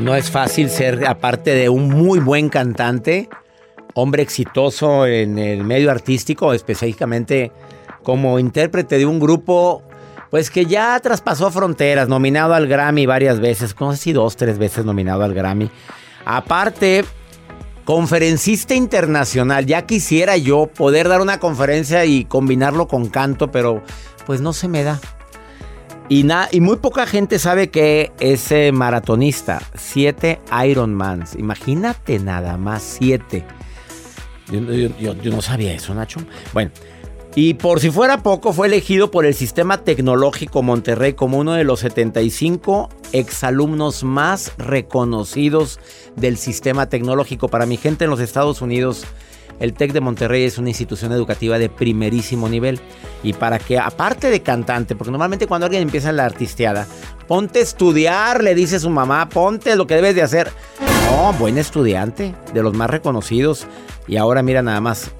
No 0.00 0.14
es 0.17 0.31
fácil 0.31 0.71
ser, 0.71 1.07
aparte 1.07 1.55
de 1.55 1.69
un 1.69 1.88
muy 1.88 2.19
buen 2.19 2.49
cantante, 2.49 3.28
hombre 3.95 4.23
exitoso 4.23 5.07
en 5.07 5.38
el 5.38 5.64
medio 5.64 5.90
artístico, 5.90 6.52
específicamente 6.52 7.52
como 8.02 8.38
intérprete 8.38 8.97
de 8.99 9.07
un 9.07 9.21
grupo, 9.21 9.83
pues 10.31 10.51
que 10.51 10.67
ya 10.67 10.99
traspasó 11.01 11.51
fronteras, 11.51 12.09
nominado 12.09 12.55
al 12.55 12.67
Grammy 12.67 13.07
varias 13.07 13.41
veces, 13.41 13.75
no 13.81 13.95
si 13.97 14.13
dos, 14.13 14.37
tres 14.37 14.59
veces 14.59 14.85
nominado 14.85 15.23
al 15.25 15.35
Grammy. 15.35 15.71
Aparte, 16.25 17.05
conferencista 17.85 18.75
internacional, 18.75 19.65
ya 19.67 19.87
quisiera 19.87 20.37
yo 20.37 20.67
poder 20.67 21.09
dar 21.09 21.21
una 21.23 21.39
conferencia 21.41 22.05
y 22.05 22.25
combinarlo 22.25 22.87
con 22.89 23.09
canto, 23.09 23.51
pero 23.51 23.83
pues 24.27 24.41
no 24.41 24.53
se 24.53 24.69
me 24.69 24.83
da. 24.85 25.01
Y, 26.11 26.23
na- 26.25 26.49
y 26.51 26.61
muy 26.61 26.77
poca 26.77 27.07
gente 27.07 27.39
sabe 27.39 27.71
que 27.71 28.13
ese 28.21 28.73
maratonista, 28.73 29.61
siete 29.75 30.41
Ironmans, 30.67 31.35
imagínate 31.37 32.19
nada 32.19 32.57
más 32.57 32.83
siete. 32.83 33.45
Yo- 34.51 35.15
yo 35.15 35.31
no 35.31 35.43
sabía 35.43 35.73
eso, 35.75 35.95
Nacho. 35.95 36.21
Bueno, 36.55 36.71
y 37.40 37.54
por 37.54 37.78
si 37.78 37.92
fuera 37.92 38.25
poco, 38.25 38.52
fue 38.52 38.66
elegido 38.66 39.12
por 39.12 39.25
el 39.25 39.33
Sistema 39.33 39.85
Tecnológico 39.85 40.61
Monterrey 40.64 41.12
como 41.12 41.38
uno 41.38 41.52
de 41.52 41.62
los 41.62 41.78
75 41.78 42.88
exalumnos 43.12 44.03
más 44.03 44.51
reconocidos 44.59 45.79
del 46.16 46.37
sistema 46.37 46.88
tecnológico. 46.88 47.46
Para 47.46 47.64
mi 47.64 47.77
gente 47.77 48.03
en 48.03 48.11
los 48.11 48.18
Estados 48.18 48.61
Unidos, 48.61 49.05
el 49.61 49.72
TEC 49.72 49.92
de 49.92 50.01
Monterrey 50.01 50.42
es 50.42 50.59
una 50.59 50.70
institución 50.70 51.12
educativa 51.12 51.61
de 51.61 51.68
primerísimo 51.68 52.48
nivel. 52.48 52.81
Y 53.22 53.35
para 53.35 53.61
que, 53.61 53.79
aparte 53.79 54.31
de 54.31 54.42
cantante, 54.42 54.96
porque 54.96 55.12
normalmente 55.12 55.46
cuando 55.46 55.66
alguien 55.66 55.85
empieza 55.85 56.11
la 56.11 56.24
artisteada, 56.24 56.88
ponte 57.29 57.61
a 57.61 57.62
estudiar, 57.62 58.42
le 58.42 58.57
dice 58.57 58.81
su 58.81 58.90
mamá, 58.90 59.29
ponte 59.29 59.77
lo 59.77 59.87
que 59.87 59.94
debes 59.94 60.16
de 60.16 60.22
hacer. 60.22 60.51
No, 61.09 61.33
buen 61.35 61.57
estudiante, 61.57 62.35
de 62.53 62.62
los 62.64 62.74
más 62.74 62.90
reconocidos. 62.90 63.68
Y 64.09 64.16
ahora 64.16 64.42
mira 64.42 64.61
nada 64.61 64.81
más, 64.81 65.12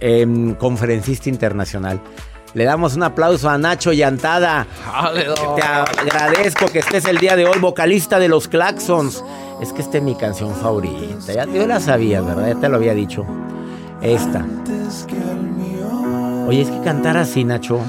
em, 0.00 0.54
conferencista 0.54 1.28
internacional. 1.28 2.00
Le 2.54 2.64
damos 2.64 2.96
un 2.96 3.04
aplauso 3.04 3.48
a 3.48 3.56
Nacho 3.58 3.92
Llantada. 3.92 4.66
Te 5.14 5.62
agradezco 5.62 6.66
que 6.66 6.80
estés 6.80 7.04
el 7.04 7.18
día 7.18 7.36
de 7.36 7.46
hoy, 7.46 7.58
vocalista 7.60 8.18
de 8.18 8.28
los 8.28 8.48
Claxons. 8.48 9.24
Es 9.62 9.72
que 9.72 9.82
esta 9.82 9.98
es 9.98 10.02
mi 10.02 10.16
canción 10.16 10.54
favorita. 10.56 11.32
Ya 11.32 11.44
yo 11.44 11.66
la 11.66 11.78
sabía, 11.78 12.20
¿verdad? 12.20 12.48
Ya 12.48 12.60
te 12.60 12.68
lo 12.68 12.76
había 12.76 12.94
dicho. 12.94 13.24
Esta. 14.02 14.44
Oye, 16.48 16.62
es 16.62 16.70
que 16.70 16.80
cantar 16.80 17.16
así, 17.16 17.44
Nacho. 17.44 17.80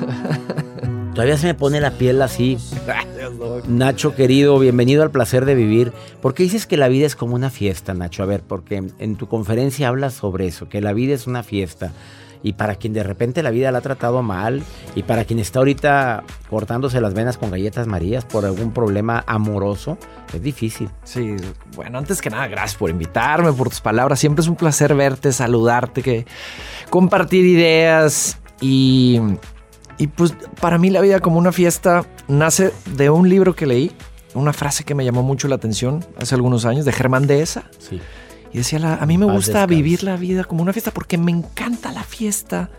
Todavía 1.15 1.37
se 1.37 1.47
me 1.47 1.53
pone 1.55 1.81
la 1.81 1.91
piel 1.91 2.21
así. 2.21 2.57
Nacho, 3.67 4.15
querido, 4.15 4.57
bienvenido 4.57 5.03
al 5.03 5.11
placer 5.11 5.45
de 5.45 5.53
vivir. 5.53 5.93
¿Por 6.21 6.33
qué 6.33 6.43
dices 6.43 6.65
que 6.65 6.77
la 6.77 6.87
vida 6.87 7.05
es 7.05 7.15
como 7.15 7.35
una 7.35 7.49
fiesta, 7.49 7.93
Nacho? 7.93 8.23
A 8.23 8.25
ver, 8.25 8.41
porque 8.41 8.83
en 8.97 9.15
tu 9.15 9.27
conferencia 9.27 9.89
hablas 9.89 10.13
sobre 10.13 10.47
eso, 10.47 10.69
que 10.69 10.81
la 10.81 10.93
vida 10.93 11.13
es 11.13 11.27
una 11.27 11.43
fiesta. 11.43 11.91
Y 12.43 12.53
para 12.53 12.75
quien 12.75 12.93
de 12.93 13.03
repente 13.03 13.43
la 13.43 13.51
vida 13.51 13.71
la 13.71 13.77
ha 13.77 13.81
tratado 13.81 14.23
mal, 14.23 14.63
y 14.95 15.03
para 15.03 15.25
quien 15.25 15.37
está 15.37 15.59
ahorita 15.59 16.23
cortándose 16.49 16.99
las 16.99 17.13
venas 17.13 17.37
con 17.37 17.51
galletas 17.51 17.85
marías 17.85 18.25
por 18.25 18.45
algún 18.45 18.71
problema 18.71 19.23
amoroso, 19.27 19.99
es 20.33 20.41
difícil. 20.41 20.89
Sí, 21.03 21.35
bueno, 21.75 21.99
antes 21.99 22.19
que 22.21 22.31
nada, 22.31 22.47
gracias 22.47 22.79
por 22.79 22.89
invitarme, 22.89 23.53
por 23.53 23.69
tus 23.69 23.81
palabras. 23.81 24.19
Siempre 24.19 24.41
es 24.41 24.47
un 24.47 24.55
placer 24.55 24.95
verte, 24.95 25.31
saludarte, 25.31 26.01
que 26.01 26.25
compartir 26.89 27.45
ideas 27.45 28.39
y, 28.59 29.21
y 29.99 30.07
pues 30.07 30.33
para 30.59 30.79
mí 30.79 30.89
la 30.89 31.01
vida 31.01 31.19
como 31.19 31.37
una 31.37 31.51
fiesta 31.51 32.03
nace 32.31 32.73
de 32.95 33.09
un 33.09 33.29
libro 33.29 33.55
que 33.55 33.65
leí, 33.65 33.91
una 34.33 34.53
frase 34.53 34.83
que 34.83 34.95
me 34.95 35.03
llamó 35.05 35.23
mucho 35.23 35.47
la 35.47 35.55
atención 35.55 36.05
hace 36.17 36.35
algunos 36.35 36.65
años 36.65 36.85
de 36.85 36.91
Germán 36.93 37.27
Dehesa. 37.27 37.65
Sí. 37.77 37.99
Y 38.53 38.57
decía, 38.59 38.79
la- 38.79 38.95
a 38.95 39.05
mí 39.05 39.17
me 39.17 39.25
gusta 39.25 39.65
vivir 39.65 40.03
la 40.03 40.15
vida 40.17 40.43
como 40.45 40.61
una 40.61 40.73
fiesta 40.73 40.91
porque 40.91 41.17
me 41.17 41.31
encanta 41.31 41.91
la 41.91 42.03
fiesta, 42.03 42.69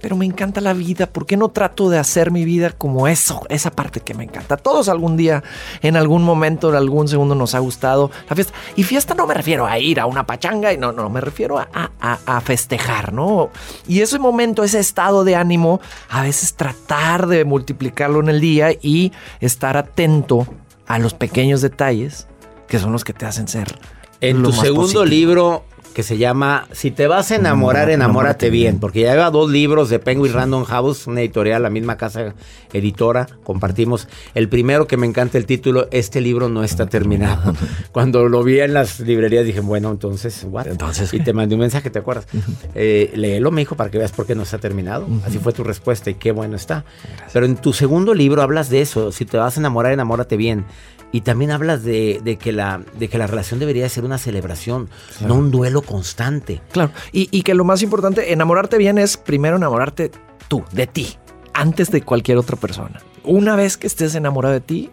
pero 0.00 0.16
me 0.16 0.24
encanta 0.26 0.60
la 0.60 0.72
vida. 0.72 1.06
¿Por 1.06 1.26
qué 1.26 1.36
no 1.36 1.48
trato 1.50 1.90
de 1.90 1.98
hacer 1.98 2.30
mi 2.30 2.44
vida 2.44 2.70
como 2.70 3.06
eso, 3.08 3.42
esa 3.48 3.70
parte 3.70 4.00
que 4.00 4.14
me 4.14 4.24
encanta? 4.24 4.56
Todos 4.56 4.88
algún 4.88 5.16
día, 5.16 5.42
en 5.82 5.96
algún 5.96 6.22
momento, 6.22 6.70
en 6.70 6.76
algún 6.76 7.06
segundo 7.08 7.34
nos 7.34 7.54
ha 7.54 7.58
gustado 7.58 8.10
la 8.28 8.34
fiesta. 8.34 8.54
Y 8.76 8.82
fiesta 8.84 9.14
no 9.14 9.26
me 9.26 9.34
refiero 9.34 9.66
a 9.66 9.78
ir 9.78 10.00
a 10.00 10.06
una 10.06 10.26
pachanga, 10.26 10.72
y 10.72 10.78
no, 10.78 10.92
no, 10.92 11.08
me 11.10 11.20
refiero 11.20 11.58
a, 11.58 11.68
a- 11.72 12.18
a 12.26 12.40
festejar, 12.40 13.12
¿no? 13.12 13.50
Y 13.86 14.00
ese 14.00 14.18
momento, 14.18 14.64
ese 14.64 14.78
estado 14.78 15.24
de 15.24 15.36
ánimo, 15.36 15.80
a 16.08 16.22
veces 16.22 16.54
tratar 16.54 17.26
de 17.26 17.44
multiplicarlo 17.44 18.20
en 18.20 18.28
el 18.30 18.40
día 18.40 18.70
y 18.80 19.12
estar 19.40 19.76
atento 19.76 20.46
a 20.86 20.98
los 20.98 21.14
pequeños 21.14 21.60
detalles 21.60 22.26
que 22.68 22.78
son 22.78 22.92
los 22.92 23.04
que 23.04 23.12
te 23.12 23.26
hacen 23.26 23.48
ser. 23.48 23.78
En 24.22 24.42
tu 24.42 24.52
segundo 24.52 24.82
positivo. 24.82 25.04
libro 25.04 25.64
que 25.94 26.02
se 26.02 26.18
llama 26.18 26.66
Si 26.72 26.90
te 26.90 27.06
vas 27.06 27.30
a 27.30 27.36
enamorar, 27.36 27.90
Enamórate 27.90 28.50
bien. 28.50 28.78
porque 28.78 29.00
ya 29.02 29.12
lleva 29.12 29.30
dos 29.30 29.50
libros 29.50 29.90
de 29.90 29.98
Penguin 29.98 30.32
Random 30.32 30.64
House, 30.64 31.06
una 31.06 31.20
editorial, 31.20 31.62
la 31.62 31.70
misma 31.70 31.96
casa 31.96 32.34
editora, 32.72 33.26
compartimos. 33.42 34.08
El 34.34 34.48
primero 34.48 34.86
que 34.86 34.96
me 34.96 35.06
encanta 35.06 35.38
el 35.38 35.46
título, 35.46 35.88
este 35.90 36.20
libro 36.20 36.48
no 36.48 36.62
está 36.62 36.86
terminado. 36.86 37.54
Cuando 37.92 38.28
lo 38.28 38.42
vi 38.44 38.60
en 38.60 38.74
las 38.74 39.00
librerías 39.00 39.44
dije, 39.44 39.60
bueno, 39.60 39.90
entonces, 39.90 40.46
what? 40.48 40.66
Entonces, 40.68 41.12
y 41.12 41.20
te 41.20 41.32
mandé 41.32 41.54
un 41.56 41.62
mensaje, 41.62 41.90
¿te 41.90 41.98
acuerdas? 41.98 42.26
Eh, 42.74 43.10
léelo, 43.14 43.50
me 43.50 43.62
dijo, 43.62 43.74
para 43.76 43.90
que 43.90 43.98
veas 43.98 44.12
por 44.12 44.26
qué 44.26 44.34
no 44.34 44.42
está 44.44 44.58
terminado. 44.58 45.06
Así 45.26 45.38
fue 45.38 45.52
tu 45.52 45.64
respuesta 45.64 46.10
y 46.10 46.14
qué 46.14 46.32
bueno 46.32 46.56
está. 46.56 46.84
Pero 47.32 47.46
en 47.46 47.56
tu 47.56 47.72
segundo 47.72 48.14
libro 48.14 48.42
hablas 48.42 48.70
de 48.70 48.80
eso, 48.80 49.12
si 49.12 49.24
te 49.24 49.36
vas 49.36 49.56
a 49.56 49.60
enamorar, 49.60 49.92
enamórate 49.92 50.36
bien. 50.36 50.64
Y 51.12 51.22
también 51.22 51.50
hablas 51.50 51.82
de, 51.82 52.20
de 52.22 52.36
que, 52.36 52.52
la, 52.52 52.80
de 52.98 53.08
que 53.08 53.18
la 53.18 53.26
relación 53.26 53.58
debería 53.58 53.88
ser 53.88 54.04
una 54.04 54.16
celebración, 54.18 54.88
no 55.20 55.34
un 55.34 55.50
duelo 55.50 55.82
constante. 55.82 56.60
Claro. 56.72 56.92
Y, 57.12 57.28
y 57.36 57.42
que 57.42 57.54
lo 57.54 57.64
más 57.64 57.82
importante, 57.82 58.32
enamorarte 58.32 58.78
bien 58.78 58.96
es 58.98 59.16
primero 59.16 59.56
enamorarte 59.56 60.12
tú, 60.48 60.62
de 60.72 60.86
ti, 60.86 61.16
antes 61.52 61.90
de 61.90 62.02
cualquier 62.02 62.38
otra 62.38 62.56
persona. 62.56 63.00
Una 63.24 63.56
vez 63.56 63.76
que 63.76 63.86
estés 63.88 64.14
enamorado 64.14 64.54
de 64.54 64.60
ti, 64.60 64.90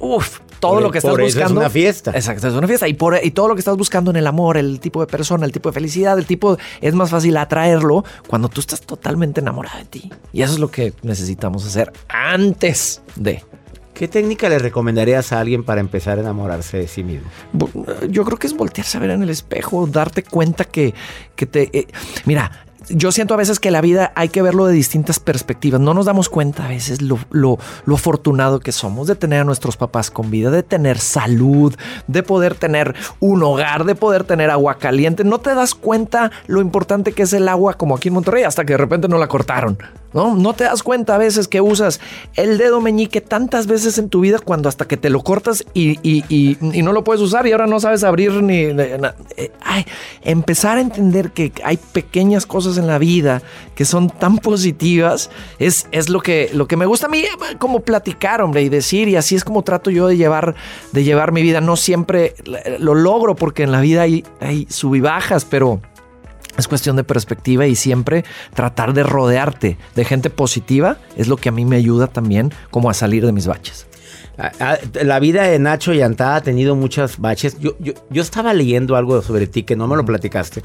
uff, 0.00 0.38
todo 0.60 0.74
Por- 0.74 0.82
lo 0.82 0.90
que 0.92 0.98
estás 0.98 1.10
por 1.10 1.20
eso 1.20 1.28
es 1.30 1.34
buscando. 1.36 1.60
una 1.60 1.70
fiesta. 1.70 2.12
Exacto, 2.12 2.46
es 2.46 2.54
una 2.54 2.68
fiesta. 2.68 2.86
Y, 2.86 2.94
por, 2.94 3.18
y 3.22 3.30
todo 3.32 3.48
lo 3.48 3.54
que 3.54 3.60
estás 3.60 3.76
buscando 3.76 4.10
en 4.12 4.18
el 4.18 4.26
amor, 4.28 4.56
el 4.56 4.78
tipo 4.78 5.00
de 5.00 5.06
persona, 5.08 5.46
el 5.46 5.52
tipo 5.52 5.68
de 5.68 5.72
felicidad, 5.72 6.16
el 6.18 6.26
tipo. 6.26 6.58
Es 6.80 6.94
más 6.94 7.10
fácil 7.10 7.36
atraerlo 7.38 8.04
cuando 8.28 8.48
tú 8.48 8.60
estás 8.60 8.82
totalmente 8.82 9.40
enamorado 9.40 9.78
de 9.78 9.84
ti. 9.86 10.12
Y 10.32 10.42
eso 10.42 10.52
es 10.52 10.58
lo 10.60 10.70
que 10.70 10.92
necesitamos 11.02 11.66
hacer 11.66 11.92
antes 12.08 13.02
de. 13.16 13.42
¿Qué 14.00 14.08
técnica 14.08 14.48
le 14.48 14.58
recomendarías 14.58 15.30
a 15.30 15.40
alguien 15.40 15.62
para 15.62 15.82
empezar 15.82 16.16
a 16.16 16.22
enamorarse 16.22 16.78
de 16.78 16.88
sí 16.88 17.04
mismo? 17.04 17.28
Bu- 17.52 18.08
Yo 18.08 18.24
creo 18.24 18.38
que 18.38 18.46
es 18.46 18.56
voltearse 18.56 18.96
a 18.96 19.00
ver 19.00 19.10
en 19.10 19.22
el 19.22 19.28
espejo, 19.28 19.86
darte 19.86 20.22
cuenta 20.22 20.64
que, 20.64 20.94
que 21.36 21.44
te... 21.44 21.68
eh, 21.78 21.86
mira, 22.24 22.50
yo 22.90 23.12
siento 23.12 23.34
a 23.34 23.36
veces 23.36 23.60
que 23.60 23.70
la 23.70 23.80
vida 23.80 24.12
hay 24.14 24.28
que 24.28 24.42
verlo 24.42 24.66
de 24.66 24.72
distintas 24.74 25.18
perspectivas. 25.18 25.80
No 25.80 25.94
nos 25.94 26.06
damos 26.06 26.28
cuenta 26.28 26.64
a 26.66 26.68
veces 26.68 27.00
lo, 27.02 27.18
lo, 27.30 27.58
afortunado 27.94 28.60
que 28.60 28.72
somos 28.72 29.06
de 29.06 29.14
tener 29.16 29.40
a 29.40 29.44
nuestros 29.44 29.76
papás 29.76 30.10
con 30.10 30.30
vida, 30.30 30.50
de 30.50 30.62
tener 30.62 30.98
salud, 30.98 31.74
de 32.06 32.22
poder 32.22 32.54
tener 32.54 32.94
un 33.20 33.42
hogar, 33.42 33.84
de 33.84 33.94
poder 33.94 34.24
tener 34.24 34.50
agua 34.50 34.78
caliente. 34.78 35.24
No 35.24 35.38
te 35.38 35.54
das 35.54 35.74
cuenta 35.74 36.30
lo 36.46 36.60
importante 36.60 37.12
que 37.12 37.22
es 37.22 37.32
el 37.32 37.48
agua 37.48 37.74
como 37.74 37.94
aquí 37.96 38.08
en 38.08 38.14
Monterrey 38.14 38.44
hasta 38.44 38.64
que 38.64 38.74
de 38.74 38.78
repente 38.78 39.08
no 39.08 39.18
la 39.18 39.28
cortaron. 39.28 39.78
¿no? 40.12 40.34
No 40.34 40.54
te 40.54 40.64
das 40.64 40.82
cuenta 40.82 41.14
a 41.14 41.18
veces 41.18 41.46
que 41.46 41.60
usas 41.60 42.00
el 42.34 42.58
dedo 42.58 42.80
meñique 42.80 43.20
tantas 43.20 43.66
veces 43.68 43.96
en 43.98 44.08
tu 44.08 44.20
vida 44.20 44.38
cuando 44.40 44.68
hasta 44.68 44.86
que 44.88 44.96
te 44.96 45.08
lo 45.08 45.22
cortas 45.22 45.64
y, 45.72 45.98
y- 46.02 46.24
y- 46.28 46.82
no 46.82 46.92
lo 46.92 47.04
puedes 47.04 47.22
usar 47.22 47.46
y 47.46 47.52
ahora 47.52 47.68
no 47.68 47.78
sabes 47.78 48.02
abrir 48.02 48.32
ni... 48.42 48.66
ni- 48.72 48.82
eh, 49.36 49.52
empezar 50.22 50.78
a 50.78 50.80
entender 50.80 51.30
que 51.30 51.52
hay 51.64 51.76
pequeñas 51.76 52.44
cosas 52.46 52.76
en 52.80 52.86
la 52.86 52.98
vida 52.98 53.42
que 53.74 53.84
son 53.84 54.10
tan 54.10 54.38
positivas 54.38 55.30
es, 55.58 55.86
es 55.92 56.08
lo, 56.08 56.20
que, 56.20 56.50
lo 56.52 56.66
que 56.66 56.76
me 56.76 56.86
gusta 56.86 57.06
a 57.06 57.10
mí 57.10 57.20
eh, 57.20 57.56
como 57.58 57.80
platicar, 57.80 58.42
hombre, 58.42 58.62
y 58.62 58.68
decir, 58.68 59.08
y 59.08 59.16
así 59.16 59.36
es 59.36 59.44
como 59.44 59.62
trato 59.62 59.90
yo 59.90 60.08
de 60.08 60.16
llevar, 60.16 60.54
de 60.92 61.04
llevar 61.04 61.32
mi 61.32 61.42
vida. 61.42 61.60
No 61.60 61.76
siempre 61.76 62.34
eh, 62.44 62.76
lo 62.78 62.94
logro 62.94 63.36
porque 63.36 63.62
en 63.62 63.72
la 63.72 63.80
vida 63.80 64.02
hay, 64.02 64.24
hay 64.40 64.66
sub 64.68 64.94
y 64.94 65.00
bajas, 65.00 65.44
pero... 65.44 65.80
Es 66.58 66.66
cuestión 66.66 66.96
de 66.96 67.04
perspectiva 67.04 67.66
y 67.66 67.76
siempre 67.76 68.24
tratar 68.54 68.92
de 68.92 69.04
rodearte 69.04 69.78
de 69.94 70.04
gente 70.04 70.30
positiva 70.30 70.98
es 71.16 71.28
lo 71.28 71.36
que 71.36 71.48
a 71.48 71.52
mí 71.52 71.64
me 71.64 71.76
ayuda 71.76 72.08
también 72.08 72.52
como 72.70 72.90
a 72.90 72.94
salir 72.94 73.24
de 73.24 73.32
mis 73.32 73.46
baches. 73.46 73.86
Ah, 74.42 74.52
ah, 74.60 74.78
La 75.02 75.20
vida 75.20 75.42
de 75.42 75.58
Nacho 75.58 75.92
Yantada 75.92 76.36
ha 76.36 76.42
tenido 76.42 76.74
muchas 76.74 77.18
baches. 77.18 77.58
Yo, 77.60 77.76
yo, 77.78 77.92
yo 78.08 78.22
estaba 78.22 78.54
leyendo 78.54 78.96
algo 78.96 79.20
sobre 79.22 79.46
ti 79.46 79.64
que 79.64 79.76
no 79.76 79.86
me 79.86 79.96
lo 79.96 80.04
platicaste, 80.04 80.62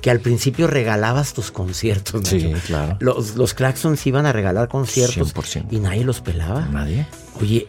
que 0.00 0.10
al 0.10 0.20
principio 0.20 0.66
regalabas 0.66 1.34
tus 1.34 1.50
conciertos. 1.50 2.22
Nacho. 2.22 2.38
Sí, 2.38 2.52
claro. 2.66 2.96
Los, 3.00 3.36
los 3.36 3.52
Claxons 3.54 4.06
iban 4.06 4.24
a 4.26 4.32
regalar 4.32 4.68
conciertos 4.68 5.34
100%. 5.34 5.66
y 5.70 5.78
nadie 5.80 6.04
los 6.04 6.20
pelaba. 6.22 6.66
Nadie. 6.72 7.06
Oye, 7.40 7.66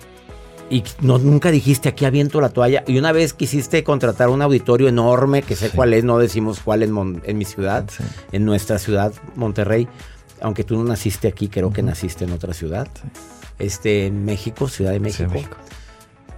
y 0.69 0.83
no, 1.01 1.17
nunca 1.17 1.49
dijiste 1.51 1.89
aquí 1.89 2.05
aviento 2.05 2.39
la 2.41 2.49
toalla. 2.49 2.83
Y 2.87 2.97
una 2.99 3.11
vez 3.11 3.33
quisiste 3.33 3.83
contratar 3.83 4.29
un 4.29 4.41
auditorio 4.41 4.87
enorme, 4.87 5.41
que 5.41 5.55
sé 5.55 5.71
cuál 5.71 5.93
es, 5.93 6.03
no 6.03 6.19
decimos 6.19 6.59
cuál 6.63 6.83
en, 6.83 6.91
Mon- 6.91 7.21
en 7.25 7.37
mi 7.37 7.45
ciudad, 7.45 7.85
Sí. 7.89 8.03
en 8.31 8.45
nuestra 8.45 8.77
ciudad, 8.79 9.11
Monterrey. 9.35 9.87
Aunque 10.41 10.63
tú 10.63 10.77
no 10.77 10.83
naciste 10.85 11.27
aquí, 11.27 11.49
creo 11.49 11.73
que 11.73 11.81
naciste 11.83 12.23
en 12.23 12.31
otra 12.31 12.53
ciudad. 12.53 12.87
Este, 13.59 14.07
en 14.07 14.25
México, 14.25 14.67
Ciudad 14.67 14.91
de 14.91 14.99
México. 14.99 15.29
México. 15.31 15.57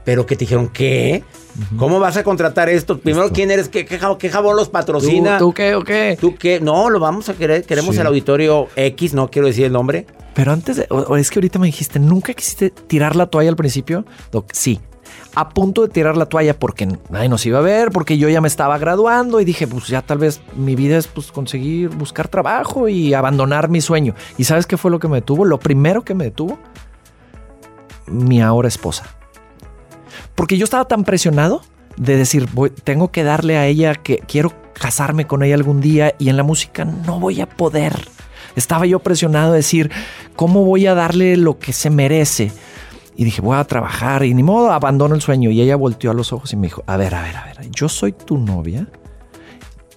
Pero 0.04 0.26
que 0.26 0.36
te 0.36 0.40
dijeron, 0.46 0.68
¿qué? 0.70 1.24
¿Cómo 1.78 2.00
vas 2.00 2.18
a 2.18 2.24
contratar 2.24 2.70
esto? 2.70 2.98
Primero, 2.98 3.26
Esto. 3.26 3.36
¿quién 3.36 3.52
eres? 3.52 3.70
¿Qué, 3.70 3.86
qué, 3.86 4.00
qué 4.18 4.30
jabón 4.30 4.56
los 4.56 4.70
patrocina? 4.70 5.38
¿Tú, 5.38 5.50
tú 5.50 5.54
qué 5.54 5.76
o 5.76 5.84
qué? 5.84 6.18
¿Tú 6.20 6.36
qué? 6.36 6.60
No, 6.60 6.90
lo 6.90 7.00
vamos 7.00 7.30
a 7.30 7.36
querer. 7.36 7.64
Queremos 7.66 7.94
Sí. 7.96 8.02
el 8.02 8.08
auditorio 8.08 8.68
X, 8.76 9.14
no 9.14 9.30
quiero 9.30 9.48
decir 9.48 9.66
el 9.66 9.74
nombre. 9.74 10.08
Pero 10.34 10.54
antes, 10.54 10.78
de, 10.78 10.88
o 10.90 11.18
es 11.18 11.30
que 11.30 11.38
ahorita 11.38 11.60
me 11.60 11.68
dijiste, 11.68 12.00
¿nunca 12.00 12.34
quisiste 12.34 12.72
tirar 12.72 13.16
la 13.16 13.28
toalla 13.28 13.50
al 13.52 13.56
principio? 13.56 14.06
Doc, 14.32 14.48
sí. 14.54 14.80
A 15.36 15.50
punto 15.50 15.84
de 15.84 15.90
tirar 15.90 16.18
la 16.18 16.26
toalla 16.26 16.58
porque 16.58 16.88
nadie 17.10 17.30
nos 17.30 17.46
iba 17.46 17.60
a 17.60 17.62
ver, 17.62 17.92
porque 17.92 18.18
yo 18.18 18.28
ya 18.28 18.42
me 18.42 18.48
estaba 18.48 18.78
graduando 18.80 19.40
y 19.40 19.46
dije, 19.46 19.68
pues 19.68 19.88
ya 19.88 20.02
tal 20.02 20.18
vez 20.18 20.42
mi 20.56 20.76
vida 20.76 20.98
es 20.98 21.06
pues 21.08 21.32
conseguir 21.32 21.90
buscar 21.90 22.28
trabajo 22.28 22.88
y 22.90 23.14
abandonar 23.14 23.70
mi 23.70 23.82
sueño. 23.82 24.16
¿Y 24.38 24.46
sabes 24.46 24.66
qué 24.66 24.78
fue 24.78 24.90
lo 24.90 25.00
que 25.00 25.08
me 25.10 25.18
detuvo? 25.18 25.46
Lo 25.46 25.60
primero 25.60 26.04
que 26.04 26.16
me 26.16 26.24
detuvo, 26.26 26.58
mi 28.12 28.42
ahora 28.42 28.68
esposa. 28.68 29.06
Porque 30.36 30.58
yo 30.58 30.64
estaba 30.66 30.86
tan 30.86 31.04
presionado 31.04 31.62
de 31.98 32.18
decir, 32.18 32.48
voy- 32.54 32.70
tengo 32.70 33.12
que 33.12 33.24
darle 33.24 33.58
a 33.58 33.68
ella 33.68 33.96
que 33.96 34.18
quiero 34.20 34.54
casarme 34.74 35.28
con 35.28 35.44
ella 35.44 35.56
algún 35.56 35.82
día 35.82 36.16
y 36.20 36.30
en 36.30 36.38
la 36.38 36.44
música 36.44 36.86
no 36.86 37.20
voy 37.20 37.42
a 37.42 37.48
poder. 37.50 38.08
Estaba 38.56 38.86
yo 38.86 39.00
presionado 39.00 39.52
de 39.52 39.58
decir, 39.58 39.92
¿cómo 40.36 40.66
voy 40.66 40.88
a 40.88 40.94
darle 40.94 41.38
lo 41.38 41.60
que 41.60 41.74
se 41.74 41.90
merece? 41.90 42.52
Y 43.16 43.24
dije, 43.24 43.42
voy 43.42 43.58
a 43.58 43.64
trabajar 43.66 44.24
y 44.24 44.34
ni 44.34 44.42
modo, 44.44 44.72
abandono 44.72 45.16
el 45.16 45.22
sueño. 45.22 45.52
Y 45.52 45.62
ella 45.62 45.76
volteó 45.76 46.12
a 46.12 46.14
los 46.14 46.34
ojos 46.34 46.52
y 46.54 46.56
me 46.56 46.68
dijo, 46.68 46.84
a 46.88 46.98
ver, 46.98 47.14
a 47.14 47.22
ver, 47.22 47.38
a 47.38 47.46
ver, 47.46 47.70
yo 47.72 47.88
soy 47.88 48.14
tu 48.14 48.38
novia 48.38 48.88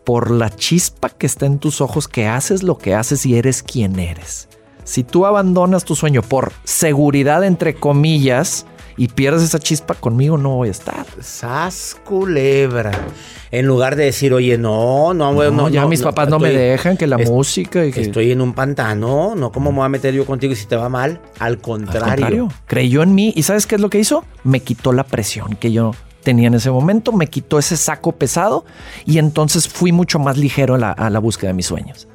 por 0.05 0.31
la 0.31 0.51
chispa 0.51 1.09
que 1.09 1.27
está 1.27 1.47
en 1.47 1.59
tus 1.59 1.81
ojos, 1.81 2.07
que 2.09 2.27
haces 2.27 2.63
lo 2.63 2.77
que 2.77 2.95
haces 2.95 3.25
y 3.25 3.37
eres 3.37 3.63
quien 3.63 3.99
eres. 3.99 4.49
Si 4.85 5.03
tú 5.05 5.27
abandonas 5.27 5.85
tu 5.85 5.97
sueño 5.97 6.23
por 6.23 6.53
seguridad, 6.65 7.43
entre 7.45 7.75
comillas, 7.75 8.67
y 8.97 9.09
pierdes 9.09 9.43
esa 9.43 9.59
chispa, 9.59 9.95
conmigo 9.95 10.39
no 10.39 10.51
voy 10.57 10.69
a 10.69 10.71
estar. 10.71 11.05
Sas 11.21 11.97
culebra. 12.05 12.93
En 13.51 13.67
lugar 13.67 13.97
de 13.97 14.05
decir, 14.05 14.33
oye, 14.33 14.57
no, 14.59 15.15
no, 15.15 15.33
no, 15.33 15.51
No, 15.51 15.69
ya 15.69 15.83
no, 15.83 15.89
mis 15.89 16.03
papás 16.03 16.29
no 16.29 16.39
me 16.39 16.49
estoy- 16.49 16.63
dejan, 16.63 16.97
que 16.97 17.07
la 17.09 17.17
es- 17.17 17.29
música 17.29 17.85
y 17.85 17.91
que... 17.93 18.03
Estoy 18.03 18.31
en 18.31 18.41
un 18.41 18.53
pantano, 18.53 19.35
no, 19.35 19.51
¿cómo 19.51 19.73
me 19.73 19.79
voy 19.79 19.87
a 19.87 19.89
meter 19.89 20.15
yo 20.15 20.25
contigo 20.27 20.53
y 20.53 20.57
si 20.57 20.67
te 20.67 20.77
va 20.77 20.89
mal? 20.89 21.21
Al 21.41 21.55
Al 21.55 21.59
contrario. 21.59 22.05
contrario, 22.09 22.49
creyó 22.67 23.03
en 23.03 23.15
mí 23.17 23.33
y 23.35 23.43
¿sabes 23.43 23.67
qué 23.67 23.75
es 23.77 23.81
lo 23.81 23.91
que 23.91 23.99
hizo? 23.99 24.25
Me 24.45 24.61
quitó 24.61 24.93
la 24.93 25.05
presión 25.05 25.57
que 25.57 25.73
yo 25.73 25.93
tenía 26.23 26.47
en 26.49 26.55
ese 26.55 26.71
momento, 26.71 27.11
me 27.13 27.27
quitó 27.27 27.59
ese 27.59 27.77
saco 27.77 28.13
pesado 28.13 28.65
y 29.07 29.19
entonces 29.19 29.69
fui 29.69 29.91
mucho 29.93 30.19
más 30.21 30.37
ligero 30.39 30.75
a 30.75 30.79
la, 30.79 30.93
a 30.93 31.11
la 31.11 31.19
búsqueda 31.19 31.49
de 31.49 31.55
mis 31.55 31.67
sueños. 31.67 32.07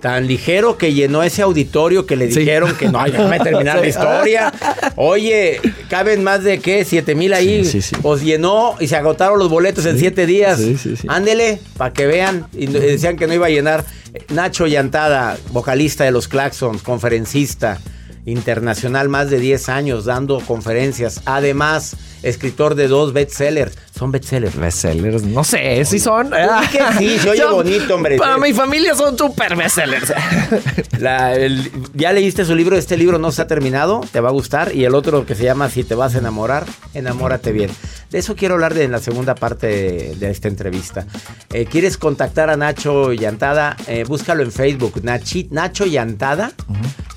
Tan 0.00 0.26
ligero 0.26 0.78
que 0.78 0.94
llenó 0.94 1.22
ese 1.22 1.42
auditorio 1.42 2.06
que 2.06 2.16
le 2.16 2.30
Sí. 2.32 2.40
dijeron 2.40 2.74
que 2.76 2.88
no, 2.88 3.04
déjame 3.04 3.38
terminar 3.40 3.76
la 3.76 3.82
Sí. 3.82 3.88
historia. 3.90 4.52
Oye, 4.96 5.60
caben 5.90 6.24
más 6.24 6.42
de 6.42 6.58
qué, 6.58 6.84
siete 6.86 7.14
mil 7.14 7.34
ahí. 7.34 7.64
Sí, 7.64 7.82
sí, 7.82 7.94
sí. 7.94 7.96
Os 8.02 8.22
llenó 8.22 8.76
y 8.80 8.88
se 8.88 8.96
agotaron 8.96 9.38
los 9.38 9.48
boletos 9.50 9.84
en 9.86 9.98
siete 9.98 10.24
días. 10.26 10.58
Sí, 10.58 10.76
sí, 10.78 10.96
sí. 10.96 11.06
Ándele, 11.10 11.60
para 11.76 11.92
que 11.92 12.06
vean. 12.06 12.46
Y 12.54 12.66
decían 12.66 13.16
que 13.16 13.26
no 13.26 13.34
iba 13.34 13.46
a 13.46 13.50
llenar. 13.50 13.84
Nacho 14.30 14.66
Llantada, 14.66 15.36
vocalista 15.52 16.04
de 16.04 16.10
los 16.12 16.28
Claxons, 16.28 16.82
conferencista 16.82 17.78
internacional, 18.26 19.08
más 19.08 19.30
de 19.30 19.38
10 19.38 19.68
años 19.68 20.04
dando 20.04 20.40
conferencias. 20.40 21.22
Además, 21.24 21.96
escritor 22.22 22.74
de 22.74 22.88
dos 22.88 23.12
bestsellers. 23.12 23.76
Son 24.00 24.10
bestsellers. 24.10 24.56
Bestsellers, 24.56 25.24
no 25.24 25.44
sé 25.44 25.84
si 25.84 25.98
son. 25.98 26.30
que 26.72 26.78
sí, 26.96 27.18
se 27.18 27.28
oye 27.28 27.42
Son- 27.42 27.52
bonito, 27.52 27.96
hombre. 27.96 28.16
Para 28.16 28.38
mi 28.38 28.54
familia 28.54 28.94
son 28.94 29.18
super 29.18 29.54
bestsellers. 29.56 30.10
La- 30.98 31.34
el- 31.34 31.70
ya 31.92 32.10
leíste 32.14 32.46
su 32.46 32.54
libro, 32.54 32.78
este 32.78 32.96
libro 32.96 33.18
no 33.18 33.30
se 33.30 33.42
ha 33.42 33.46
terminado, 33.46 34.00
te 34.10 34.20
va 34.20 34.30
a 34.30 34.32
gustar. 34.32 34.74
Y 34.74 34.86
el 34.86 34.94
otro 34.94 35.26
que 35.26 35.34
se 35.34 35.44
llama 35.44 35.68
Si 35.68 35.84
te 35.84 35.94
vas 35.94 36.14
a 36.14 36.18
enamorar, 36.18 36.64
enamórate 36.94 37.52
bien. 37.52 37.70
De 38.10 38.18
eso 38.18 38.34
quiero 38.36 38.54
hablar 38.54 38.72
de, 38.72 38.84
en 38.84 38.92
la 38.92 39.00
segunda 39.00 39.34
parte 39.34 39.66
de, 39.66 40.16
de 40.16 40.30
esta 40.30 40.48
entrevista. 40.48 41.04
Eh, 41.52 41.66
¿Quieres 41.66 41.98
contactar 41.98 42.48
a 42.48 42.56
Nacho 42.56 43.12
Llantada? 43.12 43.76
Eh, 43.86 44.04
búscalo 44.08 44.42
en 44.42 44.50
Facebook, 44.50 44.94
Nachi- 45.02 45.48
Nacho 45.50 45.84
Llantada. 45.84 46.52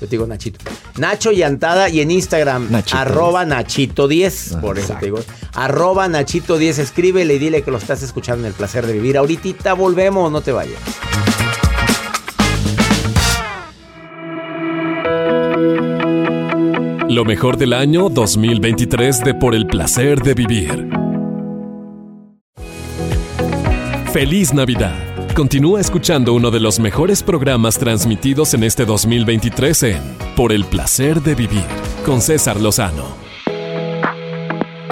te 0.00 0.06
digo 0.08 0.26
Nachito. 0.26 0.58
Nacho 0.98 1.32
Llantada 1.32 1.88
y 1.88 2.00
en 2.02 2.10
Instagram, 2.10 2.70
Nachito 2.70 2.98
arroba 2.98 3.44
Nachito10. 3.46 4.60
Por 4.60 4.78
eso 4.78 4.94
te 5.00 5.06
digo. 5.06 5.20
Arroba 5.54 6.08
Nachito10. 6.08 6.73
Escríbele 6.78 7.34
y 7.34 7.38
dile 7.38 7.62
que 7.62 7.70
lo 7.70 7.78
estás 7.78 8.02
escuchando 8.02 8.46
en 8.46 8.48
el 8.48 8.54
placer 8.54 8.86
de 8.86 8.92
vivir. 8.92 9.16
Ahorita 9.16 9.74
volvemos, 9.74 10.30
no 10.30 10.40
te 10.40 10.52
vayas. 10.52 10.80
Lo 17.08 17.24
mejor 17.24 17.56
del 17.56 17.74
año 17.74 18.08
2023 18.08 19.22
de 19.22 19.34
Por 19.34 19.54
el 19.54 19.66
placer 19.66 20.20
de 20.20 20.34
vivir. 20.34 20.88
Feliz 24.12 24.52
Navidad. 24.52 24.96
Continúa 25.34 25.80
escuchando 25.80 26.32
uno 26.34 26.50
de 26.50 26.60
los 26.60 26.80
mejores 26.80 27.22
programas 27.22 27.78
transmitidos 27.78 28.54
en 28.54 28.64
este 28.64 28.84
2023 28.84 29.82
en 29.84 30.02
Por 30.34 30.52
el 30.52 30.64
placer 30.64 31.20
de 31.20 31.36
vivir 31.36 31.64
con 32.04 32.20
César 32.20 32.60
Lozano. 32.60 33.23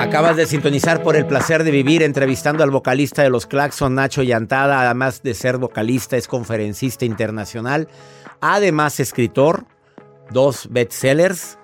Acabas 0.02 0.36
de 0.36 0.46
sintonizar 0.46 1.02
por 1.02 1.16
el 1.16 1.26
placer 1.26 1.62
de 1.64 1.70
vivir 1.70 2.02
entrevistando 2.02 2.64
al 2.64 2.70
vocalista 2.70 3.22
de 3.22 3.30
los 3.30 3.46
Claxon, 3.46 3.94
Nacho 3.94 4.22
Llantada. 4.22 4.80
Además 4.82 5.22
de 5.22 5.32
ser 5.34 5.58
vocalista, 5.58 6.16
es 6.16 6.26
conferencista 6.28 7.04
internacional. 7.04 7.88
Además, 8.40 9.00
escritor. 9.00 9.64
Dos 10.30 10.68
bestsellers 10.70 11.58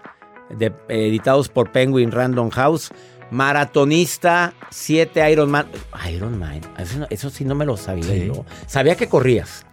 de- 0.50 0.72
editados 0.88 1.48
por 1.48 1.72
Penguin 1.72 2.12
Random 2.12 2.50
House. 2.50 2.90
Maratonista, 3.30 4.52
siete 4.70 5.28
Ironman. 5.30 5.66
Ironman, 6.10 6.60
eso, 6.78 6.98
no- 7.00 7.06
eso 7.10 7.30
sí 7.30 7.44
no 7.44 7.54
me 7.54 7.64
lo 7.66 7.76
sabía 7.76 8.04
Sí. 8.04 8.26
yo. 8.26 8.44
Sabía 8.66 8.94
que 8.96 9.08
corrías. 9.08 9.64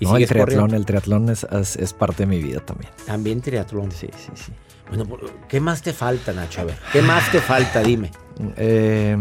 Y 0.00 0.04
No, 0.06 0.16
el 0.16 0.26
triatlón, 0.28 0.44
corriendo. 0.56 0.76
el 0.76 0.86
triatlón 0.86 1.28
es, 1.30 1.44
es- 1.44 1.76
es 1.76 1.92
parte 1.92 2.24
de 2.24 2.26
mi 2.26 2.42
vida 2.42 2.60
también. 2.60 2.90
También 3.06 3.40
triatlón. 3.40 3.90
Sí, 3.92 4.08
sí, 4.16 4.30
sí. 4.34 4.52
Bueno, 4.90 5.04
¿qué 5.48 5.60
más 5.60 5.82
te 5.82 5.92
falta, 5.92 6.32
Nacho? 6.32 6.62
A 6.62 6.64
ver, 6.64 6.76
¿qué 6.92 7.02
más 7.02 7.30
te 7.30 7.40
falta? 7.40 7.82
Dime. 7.82 8.10
Eh, 8.56 9.16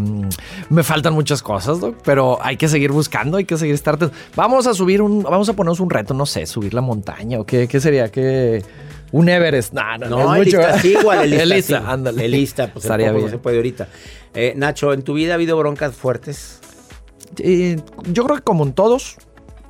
me 0.70 0.84
faltan 0.84 1.14
muchas 1.14 1.42
cosas, 1.42 1.80
Doc, 1.80 1.98
pero 2.06 2.38
hay 2.42 2.56
que 2.56 2.68
seguir 2.68 2.92
buscando, 2.92 3.38
hay 3.38 3.46
que 3.46 3.58
seguir 3.58 3.74
estar. 3.76 3.98
Vamos 4.36 4.68
a 4.68 4.74
subir 4.74 5.02
un, 5.02 5.24
vamos 5.24 5.50
a 5.50 5.54
ponernos 5.54 5.80
un 5.80 5.90
reto, 5.90 6.14
no 6.14 6.26
sé, 6.26 6.46
subir 6.46 6.74
la 6.74 6.82
montaña 6.82 7.40
o 7.40 7.46
qué, 7.46 7.68
qué 7.68 7.80
sería, 7.80 8.12
que 8.12 8.64
un 9.12 9.28
Everest. 9.28 9.74
No, 9.74 9.98
no, 9.98 10.08
No, 10.10 10.18
no, 10.24 10.36
es 10.36 10.42
el 10.42 10.46
mucho. 10.46 10.58
lista 10.60 10.80
sí, 10.80 10.96
igual 11.00 11.20
el 11.24 11.30
lista. 11.32 11.44
El 11.44 11.50
lista, 11.50 11.80
sí. 11.80 11.86
ándale. 11.88 12.26
El 12.26 12.32
lista, 12.32 12.72
pues 12.72 12.86
Estaría 12.86 13.08
tampoco 13.08 13.22
no 13.22 13.28
bien. 13.28 13.38
se 13.40 13.44
puede 13.44 13.56
ahorita. 13.58 13.88
Eh, 14.36 14.54
Nacho, 14.56 14.94
¿en 14.94 15.02
tu 15.02 15.14
vida 15.16 15.32
ha 15.32 15.36
habido 15.36 15.58
broncas 15.58 15.96
fuertes? 15.96 16.60
Eh, 17.40 17.78
yo 18.12 18.24
creo 18.24 18.38
que 18.38 18.44
como 18.44 18.64
en 18.66 18.74
todos, 18.74 19.18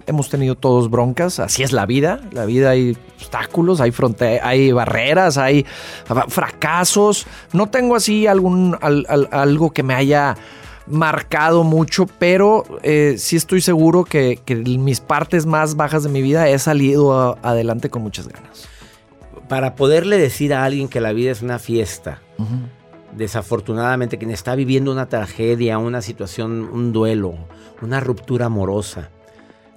hemos 0.07 0.29
tenido 0.29 0.55
todos 0.55 0.89
broncas. 0.89 1.39
Así 1.39 1.63
es 1.63 1.71
la 1.71 1.85
vida. 1.85 2.19
La 2.31 2.45
vida 2.45 2.71
hay 2.71 2.97
obstáculos, 3.17 3.79
hay 3.81 3.91
hay 4.43 4.71
barreras, 4.71 5.37
hay 5.37 5.65
fracasos. 6.29 7.27
No 7.53 7.67
tengo 7.69 7.95
así 7.95 8.25
algún 8.27 8.77
al- 8.81 9.05
al- 9.09 9.29
algo 9.31 9.71
que 9.71 9.83
me 9.83 9.93
haya 9.93 10.35
marcado 10.87 11.63
mucho, 11.65 12.05
pero 12.17 12.63
eh, 12.81 13.15
sí 13.17 13.35
estoy 13.35 13.59
seguro 13.61 14.05
que, 14.05 14.39
mis 14.77 15.01
partes 15.01 15.45
más 15.45 15.75
bajas 15.75 16.03
de 16.03 16.09
mi 16.09 16.21
vida 16.21 16.47
he 16.47 16.57
salido 16.59 17.13
a- 17.13 17.37
adelante 17.43 17.89
con 17.89 18.01
muchas 18.01 18.27
ganas. 18.29 18.67
Para 19.49 19.75
poderle 19.75 20.17
decir 20.17 20.53
a 20.53 20.63
alguien 20.63 20.87
que 20.87 21.01
la 21.01 21.11
vida 21.13 21.31
es 21.31 21.41
una 21.41 21.59
fiesta, 21.59 22.21
desafortunadamente 23.15 24.17
quien 24.17 24.31
está 24.31 24.55
viviendo 24.55 24.91
una 24.91 25.07
tragedia, 25.09 25.77
una 25.77 26.01
situación, 26.01 26.69
un 26.71 26.91
duelo, 26.93 27.35
una 27.81 27.99
ruptura 27.99 28.45
amorosa, 28.47 29.09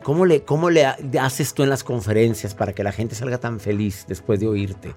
¿cómo 0.02 0.26
le, 0.26 0.42
cómo 0.42 0.70
le 0.70 0.84
ha- 0.86 0.96
haces 1.20 1.54
tú 1.54 1.62
en 1.62 1.70
las 1.70 1.84
conferencias 1.84 2.54
para 2.54 2.72
que 2.72 2.82
la 2.84 2.92
gente 2.92 3.14
salga 3.14 3.38
tan 3.38 3.60
feliz 3.60 4.04
después 4.08 4.40
de 4.40 4.48
oírte? 4.48 4.94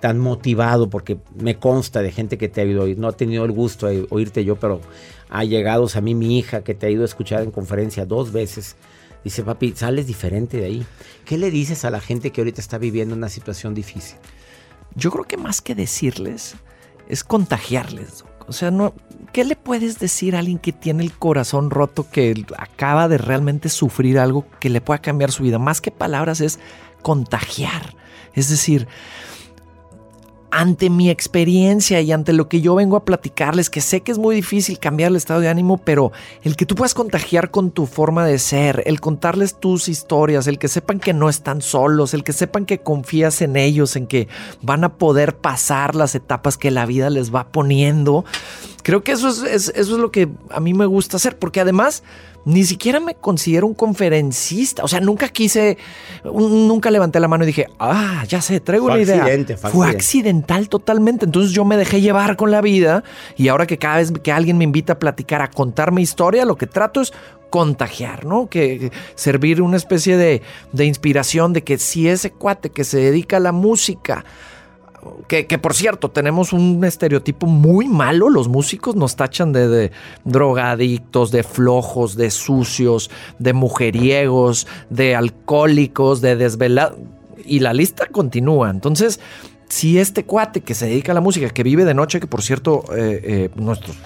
Tan 0.00 0.18
motivado, 0.18 0.90
porque 0.90 1.18
me 1.36 1.58
consta 1.58 2.02
de 2.02 2.10
gente 2.10 2.36
que 2.38 2.48
te 2.48 2.60
ha 2.60 2.64
ido 2.64 2.82
oír. 2.82 2.98
No 2.98 3.10
he 3.10 3.12
tenido 3.12 3.44
el 3.44 3.52
gusto 3.52 3.86
de 3.86 4.06
oírte 4.10 4.44
yo, 4.44 4.56
pero 4.56 4.80
ha 5.28 5.44
llegado 5.44 5.86
a 5.94 6.00
mí 6.00 6.14
mi 6.14 6.38
hija 6.38 6.62
que 6.64 6.74
te 6.74 6.86
ha 6.86 6.90
ido 6.90 7.02
a 7.02 7.06
escuchar 7.06 7.42
en 7.42 7.50
conferencia 7.52 8.04
dos 8.04 8.32
veces. 8.32 8.76
Dice, 9.22 9.44
papi, 9.44 9.72
sales 9.76 10.08
diferente 10.08 10.56
de 10.56 10.66
ahí. 10.66 10.86
¿Qué 11.24 11.38
le 11.38 11.52
dices 11.52 11.84
a 11.84 11.90
la 11.90 12.00
gente 12.00 12.30
que 12.32 12.40
ahorita 12.40 12.60
está 12.60 12.78
viviendo 12.78 13.14
una 13.14 13.28
situación 13.28 13.74
difícil? 13.74 14.16
Yo 14.96 15.12
creo 15.12 15.24
que 15.24 15.36
más 15.36 15.60
que 15.60 15.76
decirles, 15.76 16.56
es 17.08 17.22
contagiarles. 17.22 18.24
O 18.48 18.52
sea, 18.52 18.70
no, 18.70 18.94
¿qué 19.32 19.44
le 19.44 19.56
puedes 19.56 19.98
decir 19.98 20.36
a 20.36 20.40
alguien 20.40 20.58
que 20.58 20.72
tiene 20.72 21.02
el 21.02 21.12
corazón 21.12 21.70
roto, 21.70 22.06
que 22.10 22.44
acaba 22.58 23.08
de 23.08 23.18
realmente 23.18 23.68
sufrir 23.68 24.18
algo 24.18 24.46
que 24.60 24.70
le 24.70 24.80
pueda 24.80 25.00
cambiar 25.00 25.32
su 25.32 25.42
vida? 25.42 25.58
Más 25.58 25.80
que 25.80 25.90
palabras 25.90 26.40
es 26.40 26.58
contagiar. 27.02 27.94
Es 28.34 28.48
decir, 28.48 28.88
ante 30.54 30.90
mi 30.90 31.08
experiencia 31.08 32.02
y 32.02 32.12
ante 32.12 32.34
lo 32.34 32.46
que 32.46 32.60
yo 32.60 32.74
vengo 32.74 32.96
a 32.98 33.04
platicarles, 33.06 33.70
que 33.70 33.80
sé 33.80 34.02
que 34.02 34.12
es 34.12 34.18
muy 34.18 34.34
difícil 34.34 34.78
cambiar 34.78 35.10
el 35.10 35.16
estado 35.16 35.40
de 35.40 35.48
ánimo, 35.48 35.78
pero 35.78 36.12
el 36.42 36.56
que 36.56 36.66
tú 36.66 36.74
puedas 36.74 36.92
contagiar 36.92 37.50
con 37.50 37.70
tu 37.70 37.86
forma 37.86 38.26
de 38.26 38.38
ser, 38.38 38.82
el 38.84 39.00
contarles 39.00 39.54
tus 39.58 39.88
historias, 39.88 40.46
el 40.46 40.58
que 40.58 40.68
sepan 40.68 41.00
que 41.00 41.14
no 41.14 41.30
están 41.30 41.62
solos, 41.62 42.12
el 42.12 42.22
que 42.22 42.34
sepan 42.34 42.66
que 42.66 42.78
confías 42.80 43.40
en 43.40 43.56
ellos, 43.56 43.96
en 43.96 44.06
que 44.06 44.28
van 44.60 44.84
a 44.84 44.90
poder 44.98 45.36
pasar 45.36 45.94
las 45.96 46.14
etapas 46.14 46.58
que 46.58 46.70
la 46.70 46.84
vida 46.84 47.08
les 47.08 47.34
va 47.34 47.48
poniendo. 47.48 48.26
Creo 48.82 49.02
que 49.02 49.12
eso 49.12 49.30
es, 49.30 49.38
es- 49.42 49.72
eso 49.74 49.92
es 49.94 49.98
lo 50.00 50.10
que 50.12 50.28
a 50.50 50.60
mí 50.60 50.74
me 50.74 50.84
gusta 50.84 51.16
hacer, 51.16 51.38
porque 51.38 51.60
además 51.60 52.02
ni 52.44 52.64
siquiera 52.64 52.98
me 53.00 53.14
considero 53.14 53.66
un 53.66 53.74
conferencista. 53.74 54.82
O 54.84 54.88
sea, 54.88 55.00
nunca 55.00 55.28
quise, 55.28 55.78
un- 56.24 56.66
nunca 56.68 56.90
levanté 56.90 57.20
la 57.20 57.28
mano 57.28 57.44
y 57.44 57.46
dije, 57.48 57.68
ah, 57.78 58.24
ya 58.28 58.40
sé, 58.40 58.60
traigo 58.60 58.86
Fue 58.86 58.94
una 58.94 59.02
idea. 59.02 59.16
accidente, 59.22 59.56
fue 59.56 59.70
fue 59.70 59.88
accidental 59.88 60.68
totalmente. 60.68 61.24
Entonces 61.24 61.52
yo 61.52 61.64
me 61.64 61.76
dejé 61.76 62.00
llevar 62.00 62.36
con 62.36 62.50
la 62.50 62.60
vida 62.60 63.04
y 63.36 63.48
ahora 63.48 63.66
que 63.66 63.78
cada 63.78 63.98
vez 63.98 64.10
que 64.10 64.32
alguien 64.32 64.58
me 64.58 64.64
invita 64.64 64.94
a 64.94 64.98
platicar, 64.98 65.40
a 65.42 65.50
contar 65.50 65.92
mi 65.92 66.02
historia, 66.02 66.44
lo 66.44 66.56
que 66.56 66.66
trato 66.66 67.00
es 67.00 67.12
contagiar, 67.50 68.24
¿no? 68.24 68.48
Que 68.48 68.90
servir 69.14 69.60
una 69.60 69.76
especie 69.76 70.16
de, 70.16 70.40
de 70.72 70.84
inspiración 70.86 71.52
de 71.52 71.62
que 71.62 71.76
si 71.78 72.08
ese 72.08 72.30
cuate 72.30 72.70
que 72.70 72.82
se 72.82 72.98
dedica 72.98 73.36
a 73.36 73.40
la 73.40 73.52
música, 73.52 74.24
que, 75.26 75.58
por 75.58 75.74
cierto, 75.74 76.10
tenemos 76.10 76.52
un 76.52 76.84
estereotipo 76.84 77.46
muy 77.46 77.88
malo. 77.88 78.28
Los 78.28 78.48
músicos 78.48 78.94
nos 78.94 79.16
tachan 79.16 79.52
de, 79.52 79.68
de 79.68 79.92
drogadictos, 80.24 81.30
de 81.30 81.42
flojos, 81.42 82.16
de 82.16 82.30
sucios, 82.30 83.10
de 83.38 83.52
mujeriegos, 83.52 84.66
de 84.90 85.14
alcohólicos, 85.14 86.20
de 86.20 86.36
desvelados. 86.36 86.98
Y 87.44 87.60
la 87.60 87.72
lista 87.72 88.06
continúa. 88.06 88.70
Entonces, 88.70 89.18
si 89.72 89.98
este 89.98 90.26
cuate 90.26 90.60
que 90.60 90.74
se 90.74 90.84
dedica 90.84 91.12
a 91.12 91.14
la 91.14 91.22
música, 91.22 91.48
que 91.48 91.62
vive 91.62 91.86
de 91.86 91.94
noche, 91.94 92.20
que 92.20 92.26
por 92.26 92.42
cierto, 92.42 92.84
eh, 92.94 93.48
eh, 93.56 93.60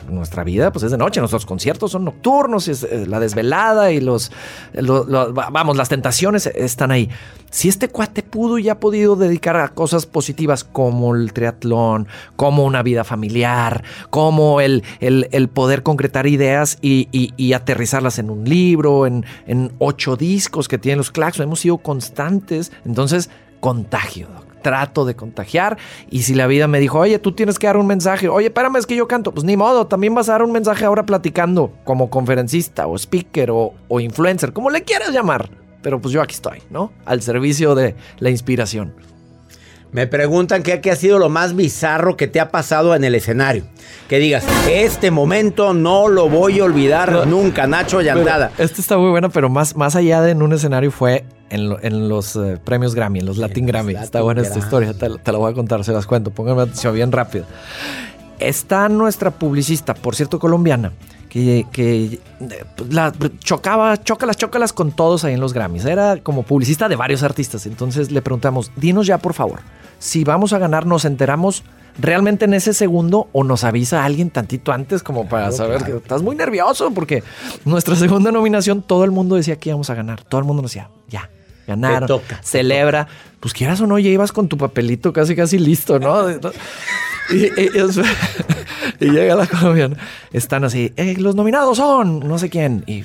nuestra 0.09 0.45
vida 0.45 0.71
pues 0.71 0.85
es 0.85 0.93
de 0.93 0.97
noche, 0.97 1.19
nuestros 1.19 1.45
conciertos 1.45 1.91
son 1.91 2.05
nocturnos, 2.05 2.69
es 2.69 2.85
eh, 2.85 3.05
la 3.09 3.19
desvelada 3.19 3.91
y 3.91 4.01
los, 4.01 4.31
lo- 4.75 5.03
lo- 5.05 5.35
va- 5.35 5.51
vamos, 5.51 5.77
las 5.77 5.89
tentaciones 5.89 6.47
están 6.47 6.93
ahí. 6.93 7.11
Si 7.51 7.69
este 7.69 7.89
cuate 7.89 8.23
pudo 8.23 8.59
y 8.59 8.69
ha 8.69 8.79
podido 8.79 9.17
dedicar 9.17 9.57
a 9.57 9.67
cosas 9.71 10.07
positivas 10.07 10.63
como 10.63 11.17
el 11.17 11.33
triatlón, 11.33 12.07
como 12.37 12.65
una 12.65 12.85
vida 12.85 13.03
familiar, 13.03 13.83
como 14.11 14.61
el, 14.61 14.85
el- 15.01 15.49
poder 15.49 15.83
concretar 15.83 16.29
ideas 16.29 16.79
y, 16.81 17.53
aterrizarlas 17.55 18.21
en 18.21 18.31
un 18.31 18.45
libro, 18.49 19.05
en, 19.05 19.25
ocho 19.81 20.15
discos 20.17 20.69
que 20.69 20.79
tienen 20.79 20.99
los 20.99 21.11
Claxon, 21.11 21.43
hemos 21.43 21.59
sido 21.59 21.79
constantes, 21.79 22.71
entonces 22.85 23.31
contagio, 23.59 24.29
doc. 24.29 24.47
Trato 24.67 25.05
de 25.05 25.15
contagiar 25.15 25.79
y 26.11 26.23
si 26.23 26.35
la 26.35 26.49
vida 26.49 26.67
me 26.67 26.81
dijo, 26.81 26.99
oye, 26.99 27.21
tú 27.21 27.31
tienes 27.31 27.57
que 27.57 27.69
dar 27.69 27.77
un 27.77 27.87
mensaje, 27.87 28.29
oye, 28.29 28.49
espérame, 28.49 28.79
es 28.79 28.87
que 28.87 28.97
yo 28.97 29.07
canto, 29.07 29.33
pues 29.33 29.45
ni 29.45 29.57
modo, 29.57 29.87
también 29.87 30.13
vas 30.13 30.29
a 30.29 30.33
dar 30.33 30.43
un 30.43 30.51
mensaje 30.51 30.85
ahora 30.85 31.07
platicando 31.07 31.73
como 31.85 32.11
conferencista 32.11 32.89
o 32.89 32.99
speaker 32.99 33.53
o, 33.53 33.75
o 33.87 34.01
influencer, 34.01 34.53
como 34.53 34.69
le 34.71 34.83
quieras 34.83 35.13
llamar, 35.13 35.51
pero 35.83 36.01
pues 36.01 36.13
yo 36.13 36.21
aquí 36.21 36.35
estoy, 36.35 36.65
¿no? 36.69 36.91
Al 37.05 37.23
servicio 37.23 37.77
de 37.77 37.95
la 38.19 38.31
inspiración. 38.31 38.93
Me 39.97 40.07
preguntan 40.07 40.63
qué, 40.63 40.83
qué 40.83 40.91
ha 40.91 40.95
sido 40.95 41.19
lo 41.19 41.31
más 41.31 41.57
bizarro 41.57 42.19
que 42.19 42.29
te 42.29 42.39
ha 42.39 42.51
pasado 42.51 42.95
en 42.95 43.03
el 43.03 43.15
escenario. 43.15 43.63
Que 44.11 44.19
digas, 44.19 44.45
este 44.71 45.11
momento 45.11 45.73
no 45.73 46.09
lo 46.09 46.29
voy 46.29 46.61
a 46.61 46.65
olvidar 46.65 47.27
nunca, 47.27 47.67
Nacho 47.67 48.03
Llantada. 48.03 48.51
Esta 48.59 48.83
está 48.83 48.99
muy 48.99 49.09
buena, 49.09 49.31
pero 49.31 49.49
más, 49.49 49.75
más 49.75 49.97
allá 49.97 50.21
de 50.21 50.33
en 50.33 50.43
un 50.43 50.53
escenario 50.53 50.91
fue 50.91 51.25
en, 51.49 51.71
lo- 51.71 51.83
en 51.83 52.11
los 52.11 52.37
eh, 52.37 52.59
premios 52.63 52.95
Grammy, 52.95 53.21
en 53.21 53.25
los 53.27 53.39
Latin 53.39 53.65
Grammy. 53.65 53.95
está 53.95 54.03
Latin 54.19 54.23
buena 54.23 54.43
esta 54.43 54.59
historia, 54.59 54.93
te, 54.93 55.09
la- 55.09 55.17
te 55.17 55.33
la 55.33 55.39
voy 55.39 55.51
a 55.51 55.55
contar, 55.55 55.83
se 55.83 55.93
las 55.93 56.07
cuento, 56.07 56.31
pónganme 56.31 56.61
atención 56.61 56.95
bien 56.95 57.11
rápido. 57.11 57.47
Está 58.39 58.91
nuestra 58.91 59.31
publicista, 59.31 59.95
por 59.95 60.15
cierto, 60.15 60.39
colombiana, 60.39 60.93
que, 61.31 61.65
que 61.73 62.05
eh, 62.05 62.21
la 62.91 63.15
chocaba, 63.39 63.97
chócalas, 63.97 64.37
chócalas 64.37 64.75
con 64.75 64.93
todos 64.93 65.25
ahí 65.25 65.33
en 65.33 65.41
los 65.41 65.55
Grammys. 65.55 65.87
Era 65.87 66.19
como 66.19 66.43
publicista 66.43 66.87
de 66.87 66.97
varios 66.97 67.23
artistas. 67.23 67.65
Entonces 67.65 68.11
le 68.11 68.21
preguntamos, 68.21 68.71
dinos 68.77 69.07
ya 69.07 69.17
por 69.17 69.33
favor, 69.33 69.61
si 69.99 70.25
vamos 70.25 70.53
a 70.53 70.59
ganar, 70.59 70.87
¿nos 70.87 71.05
enteramos 71.05 71.63
realmente 71.99 72.45
en 72.45 72.55
ese 72.55 72.75
segundo 72.75 73.29
o 73.33 73.43
nos 73.45 73.65
avisa 73.65 74.05
alguien 74.05 74.31
tantito 74.31 74.73
antes 74.73 75.03
como 75.03 75.29
para 75.29 75.51
saber 75.53 75.83
que 75.85 75.97
estás 75.97 76.23
muy 76.23 76.37
nervioso? 76.37 76.91
Porque 76.93 77.23
nuestra 77.65 77.97
segunda 77.97 78.31
nominación, 78.33 78.83
todo 78.83 79.05
el 79.05 79.11
mundo 79.11 79.37
decía 79.37 79.57
que 79.59 79.71
íbamos 79.71 79.89
a 79.91 79.95
ganar. 79.95 80.23
Todo 80.25 80.41
el 80.41 80.47
mundo 80.47 80.63
nos 80.63 80.73
decía, 80.73 80.91
ya. 81.09 81.31
Ganaron, 81.67 82.07
toca, 82.07 82.41
celebra. 82.45 83.09
Pues 83.41 83.53
quieras 83.53 83.81
o 83.81 83.89
no, 83.89 83.99
ya 83.99 84.09
ibas 84.11 84.31
con 84.31 84.47
tu 84.49 84.57
papelito 84.57 85.13
casi 85.13 85.35
casi 85.35 85.59
listo, 85.59 85.99
¿no? 85.99 86.27
Y, 87.29 87.35
y- 87.47 87.71
y- 87.75 89.01
y 89.05 89.11
llega 89.11 89.35
la 89.35 89.49
colombiana. 89.49 89.97
Están 90.33 90.63
así, 90.63 90.93
"Eh, 90.97 91.17
los 91.19 91.35
nominados 91.35 91.77
son 91.79 92.21
no 92.21 92.39
sé 92.39 92.49
quién. 92.51 92.85
Y, 92.87 93.05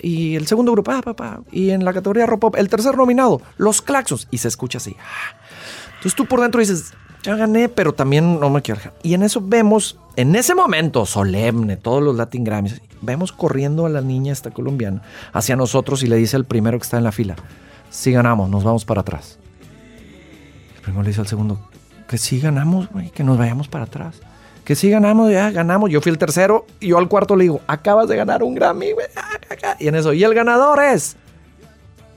y 0.00 0.34
el 0.36 0.46
segundo 0.46 0.72
grupo, 0.72 0.90
pa, 0.90 1.02
pa, 1.02 1.14
pa. 1.14 1.40
y 1.52 1.68
en 1.68 1.84
la 1.84 1.92
categoría 1.92 2.24
rock 2.24 2.40
pop, 2.40 2.56
el 2.56 2.70
tercer 2.70 2.96
nominado, 2.96 3.42
los 3.58 3.82
Claxons. 3.82 4.28
Y 4.30 4.38
se 4.38 4.48
escucha 4.48 4.78
así. 4.78 4.96
ah. 4.98 5.36
Entonces 5.98 6.14
tú 6.14 6.26
por 6.26 6.40
dentro 6.40 6.60
dices, 6.60 6.94
ya 7.22 7.34
gané, 7.34 7.68
pero 7.68 7.92
también 7.92 8.38
no 8.38 8.50
me 8.50 8.62
quiero 8.62 8.78
dejar. 8.78 8.94
Y 9.02 9.14
en 9.14 9.22
eso 9.22 9.42
vemos, 9.42 9.98
en 10.16 10.36
ese 10.36 10.54
momento 10.54 11.04
solemne, 11.06 11.76
todos 11.76 12.02
los 12.02 12.16
Latin 12.16 12.44
Grammys, 12.44 12.80
vemos 13.00 13.32
corriendo 13.32 13.86
a 13.86 13.88
la 13.88 14.00
niña 14.00 14.32
esta 14.32 14.50
colombiana 14.50 15.02
hacia 15.32 15.56
nosotros 15.56 16.02
y 16.02 16.06
le 16.06 16.16
dice 16.16 16.36
al 16.36 16.44
primero 16.44 16.78
que 16.78 16.84
está 16.84 16.98
en 16.98 17.04
la 17.04 17.12
fila, 17.12 17.36
si 17.90 18.12
ganamos, 18.12 18.48
nos 18.48 18.64
vamos 18.64 18.84
para 18.84 19.00
atrás. 19.00 19.38
El 20.76 20.82
primero 20.82 21.02
le 21.02 21.08
dice 21.08 21.20
al 21.20 21.26
segundo, 21.26 21.58
que 22.06 22.18
sí 22.18 22.40
ganamos, 22.40 22.88
güey, 22.90 23.10
que 23.10 23.24
nos 23.24 23.36
vayamos 23.36 23.68
para 23.68 23.84
atrás. 23.84 24.20
Que 24.64 24.74
sí 24.74 24.90
ganamos, 24.90 25.32
ya 25.32 25.50
ganamos. 25.50 25.90
Yo 25.90 26.02
fui 26.02 26.12
el 26.12 26.18
tercero 26.18 26.66
y 26.78 26.88
yo 26.88 26.98
al 26.98 27.08
cuarto 27.08 27.34
le 27.36 27.44
digo, 27.44 27.60
acabas 27.66 28.06
de 28.06 28.16
ganar 28.16 28.42
un 28.42 28.54
Grammy, 28.54 28.92
güey. 28.92 29.06
ah, 29.16 29.22
ah, 29.50 29.54
ah". 29.64 29.76
Y 29.80 29.88
en 29.88 29.94
eso, 29.94 30.12
y 30.12 30.22
el 30.22 30.34
ganador 30.34 30.82
es 30.82 31.16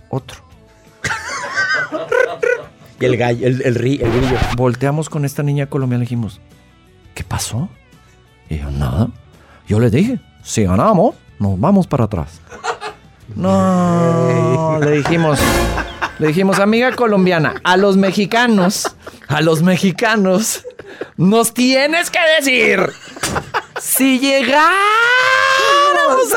otro. 0.10 0.51
Y 3.02 3.06
el 3.06 3.18
gallo, 3.18 3.48
el, 3.48 3.62
el, 3.62 3.76
ri- 3.76 4.02
el 4.02 4.12
grillo. 4.12 4.38
Volteamos 4.56 5.10
con 5.10 5.26
esta 5.26 5.44
niña 5.44 5.66
colombiana 5.68 6.04
y 6.04 6.06
le 6.06 6.10
dijimos, 6.10 6.40
¿qué 7.16 7.24
pasó? 7.24 7.70
Y 8.50 8.60
yo, 8.60 8.70
nada. 8.72 9.10
Yo 9.68 9.80
le 9.80 9.90
dije, 9.90 10.20
si 10.44 10.64
ganamos, 10.64 11.16
nos 11.40 11.60
vamos 11.60 11.88
para 11.88 12.06
atrás. 12.06 12.40
No, 13.34 14.78
le 14.82 14.92
dijimos, 14.98 15.40
le 16.20 16.28
dijimos, 16.28 16.60
amiga 16.60 16.92
colombiana, 16.94 17.62
a 17.64 17.78
los 17.78 17.96
mexicanos, 17.96 18.94
a 19.30 19.40
los 19.40 19.62
mexicanos, 19.62 20.66
nos 21.16 21.54
tienes 21.54 22.10
que 22.12 22.20
decir 22.38 22.92
si 23.80 24.20
llegáramos 24.20 24.72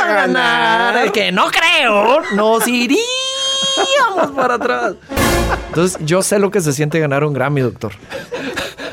a 0.00 0.06
ganar, 0.06 1.10
que 1.10 1.32
no 1.32 1.46
creo, 1.50 2.20
nos 2.36 2.68
iríamos 2.68 3.00
para 4.36 4.54
atrás. 4.54 4.94
Entonces, 5.68 5.98
yo 6.04 6.22
sé 6.22 6.38
lo 6.38 6.50
que 6.50 6.60
se 6.60 6.72
siente 6.72 6.98
ganar 7.00 7.24
un 7.24 7.32
Grammy, 7.32 7.60
doctor. 7.60 7.92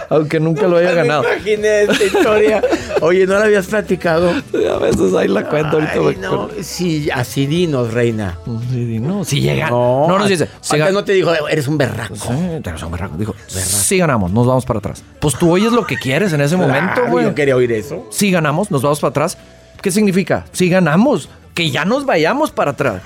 Aunque 0.09 0.41
nunca 0.41 0.67
lo 0.67 0.75
haya 0.77 0.91
ganado. 0.91 1.23
Me 1.23 1.35
imaginé 1.35 1.83
esta 1.83 2.03
historia. 2.03 2.61
Oye, 2.99 3.25
¿no 3.25 3.35
la 3.39 3.45
habías 3.45 3.67
platicado? 3.67 4.29
A 4.29 4.77
veces 4.79 5.13
ahí 5.15 5.29
la 5.29 5.47
cuento 5.47 5.77
ahorita. 5.77 5.93
Ay, 5.93 6.17
no, 6.19 6.49
sí, 6.61 7.09
así 7.13 7.45
dinos, 7.45 7.93
reina. 7.93 8.37
Sí, 8.71 8.85
di, 8.85 8.99
no, 8.99 9.23
si 9.23 9.39
llega. 9.39 9.69
No, 9.69 10.07
No, 10.09 10.19
nos 10.19 10.27
dice. 10.27 10.49
si 10.59 10.77
no 10.77 11.03
te 11.05 11.13
dijo, 11.13 11.31
eres 11.47 11.67
un 11.69 11.77
berraco. 11.77 12.15
Sí, 12.15 12.27
tenemos 12.61 12.83
un 12.83 12.91
berraco. 12.91 13.15
Dijo, 13.15 13.35
sí 13.47 13.97
ganamos, 13.99 14.31
nos 14.31 14.45
vamos 14.45 14.65
para 14.65 14.79
atrás. 14.79 15.01
Pues 15.19 15.35
tú 15.35 15.49
oyes 15.49 15.71
lo 15.71 15.85
que 15.85 15.95
quieres 15.95 16.33
en 16.33 16.41
ese 16.41 16.57
momento, 16.57 17.03
güey. 17.07 17.23
Yo 17.25 17.33
quería 17.33 17.55
oír 17.55 17.71
eso. 17.71 18.05
Si 18.11 18.31
ganamos, 18.31 18.69
nos 18.69 18.81
vamos 18.81 18.99
para 18.99 19.11
atrás. 19.11 19.37
¿Qué 19.81 19.91
significa? 19.91 20.43
Si 20.51 20.67
ganamos, 20.69 21.29
que 21.53 21.71
ya 21.71 21.85
nos 21.85 22.05
vayamos 22.05 22.51
para 22.51 22.71
atrás. 22.71 23.01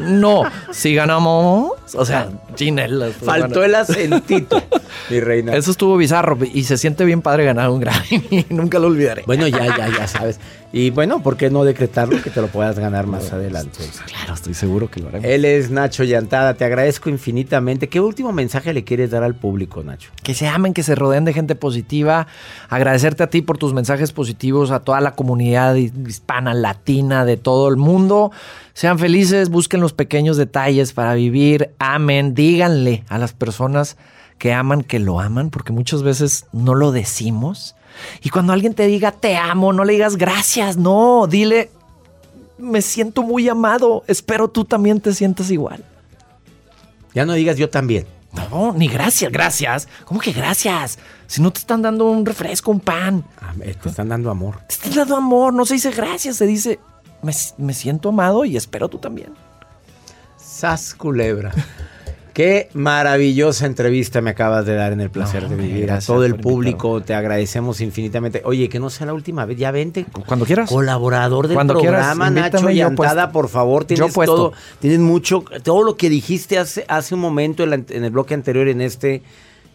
No, 0.00 0.42
si 0.72 0.94
ganamos. 0.94 1.72
O 1.94 2.04
sea, 2.04 2.28
chinelas. 2.58 3.12
pues, 3.18 3.24
Faltó 3.24 3.64
el 3.64 3.74
acentito, 3.74 4.62
mi 5.10 5.20
reina. 5.20 5.54
Eso 5.56 5.70
estuvo 5.70 5.96
bizarro 5.96 6.36
y 6.52 6.64
se 6.64 6.76
siente 6.76 7.04
bien 7.04 7.22
padre 7.22 7.44
ganar 7.44 7.70
un 7.70 7.80
Grammy. 7.80 8.46
Nunca 8.50 8.78
lo 8.78 8.88
olvidaré. 8.88 9.22
Bueno, 9.26 9.46
ya, 9.48 9.64
ya, 9.76 9.88
ya 9.88 10.06
sabes. 10.06 10.38
Y 10.70 10.90
bueno, 10.90 11.22
¿por 11.22 11.38
qué 11.38 11.48
no 11.48 11.64
decretarlo 11.64 12.20
que 12.20 12.28
te 12.28 12.42
lo 12.42 12.48
puedas 12.48 12.78
ganar 12.78 13.06
más 13.06 13.32
adelante? 13.32 13.78
Claro, 14.06 14.34
estoy 14.34 14.52
seguro 14.52 14.90
que 14.90 15.00
lo 15.00 15.08
haremos. 15.08 15.26
Él 15.26 15.46
es 15.46 15.70
Nacho 15.70 16.04
Llantada, 16.04 16.54
te 16.54 16.64
agradezco 16.66 17.08
infinitamente. 17.08 17.88
¿Qué 17.88 18.00
último 18.00 18.32
mensaje 18.32 18.74
le 18.74 18.84
quieres 18.84 19.10
dar 19.10 19.22
al 19.22 19.34
público, 19.34 19.82
Nacho? 19.82 20.10
Que 20.22 20.34
se 20.34 20.46
amen, 20.46 20.74
que 20.74 20.82
se 20.82 20.94
rodeen 20.94 21.24
de 21.24 21.32
gente 21.32 21.54
positiva. 21.54 22.26
Agradecerte 22.68 23.22
a 23.22 23.30
ti 23.30 23.40
por 23.40 23.56
tus 23.56 23.72
mensajes 23.72 24.12
positivos, 24.12 24.70
a 24.70 24.80
toda 24.80 25.00
la 25.00 25.12
comunidad 25.12 25.74
hispana, 25.76 26.52
latina, 26.52 27.24
de 27.24 27.38
todo 27.38 27.70
el 27.70 27.78
mundo. 27.78 28.30
Sean 28.74 28.98
felices, 28.98 29.48
busquen 29.48 29.80
los 29.80 29.92
pequeños 29.92 30.36
detalles 30.36 30.92
para 30.92 31.14
vivir. 31.14 31.70
Amen, 31.78 32.34
díganle 32.48 33.04
a 33.08 33.18
las 33.18 33.32
personas 33.32 33.96
que 34.38 34.52
aman 34.52 34.82
que 34.82 34.98
lo 34.98 35.20
aman, 35.20 35.50
porque 35.50 35.72
muchas 35.72 36.02
veces 36.02 36.46
no 36.52 36.74
lo 36.74 36.92
decimos. 36.92 37.74
Y 38.22 38.30
cuando 38.30 38.52
alguien 38.52 38.74
te 38.74 38.86
diga 38.86 39.12
te 39.12 39.36
amo, 39.36 39.72
no 39.72 39.84
le 39.84 39.94
digas 39.94 40.16
gracias, 40.16 40.76
no, 40.76 41.26
dile 41.28 41.70
me 42.58 42.82
siento 42.82 43.22
muy 43.22 43.48
amado, 43.48 44.02
espero 44.08 44.48
tú 44.48 44.64
también 44.64 45.00
te 45.00 45.14
sientas 45.14 45.50
igual. 45.50 45.84
Ya 47.14 47.24
no 47.24 47.34
digas 47.34 47.56
yo 47.56 47.70
también. 47.70 48.06
No, 48.32 48.72
ni 48.72 48.88
gracias, 48.88 49.32
gracias. 49.32 49.88
¿Cómo 50.04 50.20
que 50.20 50.32
gracias? 50.32 50.98
Si 51.26 51.40
no 51.40 51.50
te 51.52 51.60
están 51.60 51.82
dando 51.82 52.04
un 52.06 52.26
refresco, 52.26 52.70
un 52.70 52.80
pan. 52.80 53.24
Ah, 53.40 53.54
eh, 53.62 53.74
Te 53.80 53.88
están 53.88 54.08
dando 54.08 54.30
amor. 54.30 54.58
Te 54.66 54.74
están 54.74 54.94
dando 54.94 55.16
amor, 55.16 55.54
no 55.54 55.64
se 55.64 55.74
dice 55.74 55.90
gracias, 55.90 56.36
se 56.36 56.46
dice 56.46 56.78
me, 57.22 57.32
me 57.56 57.74
siento 57.74 58.10
amado 58.10 58.44
y 58.44 58.56
espero 58.56 58.88
tú 58.88 58.98
también. 58.98 59.32
Sas 60.36 60.94
culebra. 60.94 61.52
Qué 62.38 62.68
maravillosa 62.72 63.66
entrevista 63.66 64.20
me 64.20 64.30
acabas 64.30 64.64
de 64.64 64.76
dar 64.76 64.92
en 64.92 65.00
el 65.00 65.10
placer 65.10 65.42
No, 65.42 65.48
de 65.48 65.56
vivir. 65.56 65.90
A 65.90 65.98
todo 65.98 66.24
el 66.24 66.36
público 66.36 67.00
te 67.00 67.12
agradecemos 67.12 67.80
infinitamente. 67.80 68.42
Oye, 68.44 68.68
que 68.68 68.78
no 68.78 68.90
sea 68.90 69.06
la 69.08 69.12
última 69.14 69.44
vez. 69.44 69.58
Ya 69.58 69.72
vente. 69.72 70.06
Cuando 70.24 70.46
quieras. 70.46 70.70
Colaborador 70.70 71.48
del 71.48 71.56
Cuando 71.56 71.74
quieras, 71.80 72.14
programa, 72.14 72.30
Nacho 72.30 72.60
yo 72.60 72.70
Llantada, 72.70 73.22
puesto. 73.24 73.32
por 73.32 73.48
favor. 73.48 73.82
Yo 73.82 73.86
Tienes 73.88 74.14
puesto. 74.14 74.36
todo. 74.36 74.52
Tienes 74.78 75.00
mucho. 75.00 75.42
Todo 75.64 75.82
lo 75.82 75.96
que 75.96 76.08
dijiste 76.08 76.60
hace, 76.60 76.84
hace 76.86 77.12
un 77.16 77.20
momento 77.22 77.64
en, 77.64 77.70
la- 77.70 77.74
en 77.88 78.04
el 78.04 78.10
bloque 78.12 78.34
anterior, 78.34 78.68
en 78.68 78.82
este, 78.82 79.24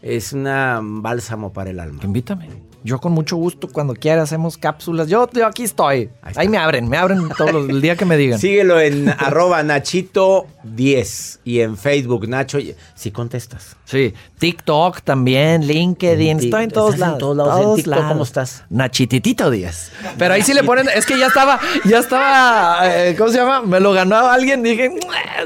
es 0.02 0.32
una 0.32 0.80
bálsamo 0.82 1.52
para 1.52 1.70
el 1.72 1.82
alma. 1.82 2.00
Invítame. 2.06 2.48
Yo 2.84 3.00
con 3.00 3.14
mucho 3.14 3.38
gusto, 3.38 3.70
cuando 3.70 3.94
quieras, 3.94 4.24
hacemos 4.26 4.58
cápsulas. 4.58 5.08
Yo, 5.08 5.30
yo 5.32 5.46
aquí 5.48 5.64
estoy. 5.64 6.10
Ahí, 6.36 6.50
me 6.50 6.58
abren, 6.58 6.90
me 6.90 6.98
abren 6.98 7.30
todos 7.38 7.52
los, 7.54 7.70
el 7.70 7.82
día 7.82 7.96
que 7.96 8.04
me 8.06 8.18
digan. 8.18 8.40
Síguelo 8.40 8.80
en 8.80 9.08
arroba 9.20 9.64
Nachito10 9.64 11.40
y 11.44 11.60
en 11.62 11.78
Facebook, 11.78 12.28
Nacho. 12.28 12.58
Si 12.96 13.12
contestas. 13.12 13.76
Sí, 13.86 14.14
TikTok 14.40 15.02
también, 15.02 15.66
LinkedIn, 15.68 16.40
Ti- 16.40 16.46
estoy 16.46 16.64
en 16.64 16.72
todos 16.72 16.94
estás 16.96 17.06
en 17.08 17.12
lados. 17.12 17.20
todos 17.20 17.38
lados. 17.38 17.62
En 17.70 17.76
TikTok, 17.84 18.08
¿cómo 18.08 18.24
estás? 18.24 18.64
Nachititito 18.70 19.52
Díaz. 19.52 19.92
Pero 20.18 20.34
ahí 20.34 20.42
sí 20.42 20.54
le 20.54 20.64
ponen, 20.64 20.88
es 20.96 21.06
que 21.06 21.18
ya 21.18 21.28
estaba, 21.28 21.60
ya 21.86 22.00
estaba, 22.00 22.80
eh, 22.84 23.16
¿cómo 23.18 23.30
se 23.30 23.38
llama? 23.38 23.62
Me 23.62 23.80
lo 23.80 23.92
ganó 23.94 24.16
alguien, 24.18 24.64
dije, 24.64 24.90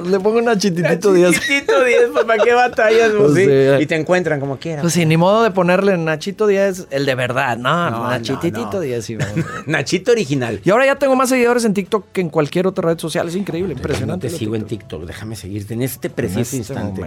le 0.06 0.20
pongo 0.20 0.42
Nachititito 0.42 1.14
Díaz. 1.14 1.34
Nachitito 1.34 1.84
10, 1.84 2.00
pues 2.14 2.26
¿para 2.26 2.44
qué 2.44 2.54
batallas? 2.54 3.12
Pues, 3.18 3.32
O 3.32 3.36
sí? 3.36 3.46
Y 3.80 3.86
te 3.86 3.96
encuentran 3.96 4.40
como 4.40 4.58
quieras. 4.58 4.82
Pues 4.82 4.94
sí, 4.94 5.06
ni 5.06 5.18
modo 5.18 5.44
de 5.44 5.52
ponerle 5.52 5.98
Nachito 5.98 6.48
Díaz, 6.48 6.88
el 6.92 7.06
de 7.06 7.16
verdad. 7.16 7.27
No, 7.28 7.90
No, 7.90 8.10
Nachititito 8.10 8.60
no, 8.66 8.74
no. 8.74 8.80
Díaz. 8.80 9.08
Nachito 9.66 10.12
original. 10.12 10.60
y 10.64 10.70
ahora 10.70 10.86
ya 10.86 10.96
tengo 10.96 11.16
más 11.16 11.30
seguidores 11.30 11.66
en 11.66 11.74
TikTok 11.74 12.12
que 12.12 12.22
en 12.22 12.30
cualquier 12.30 12.68
otra 12.68 12.90
red 12.90 13.00
social. 13.00 13.28
Es 13.28 13.36
increíble, 13.36 13.74
impresionante. 13.74 14.30
Te 14.30 14.38
sigo 14.38 14.56
en 14.56 14.66
TikTok. 14.66 15.06
Déjame 15.06 15.36
seguirte 15.36 15.74
en 15.74 15.82
este 15.82 16.10
preciso 16.10 16.42
este 16.42 16.58
instante. 16.58 17.02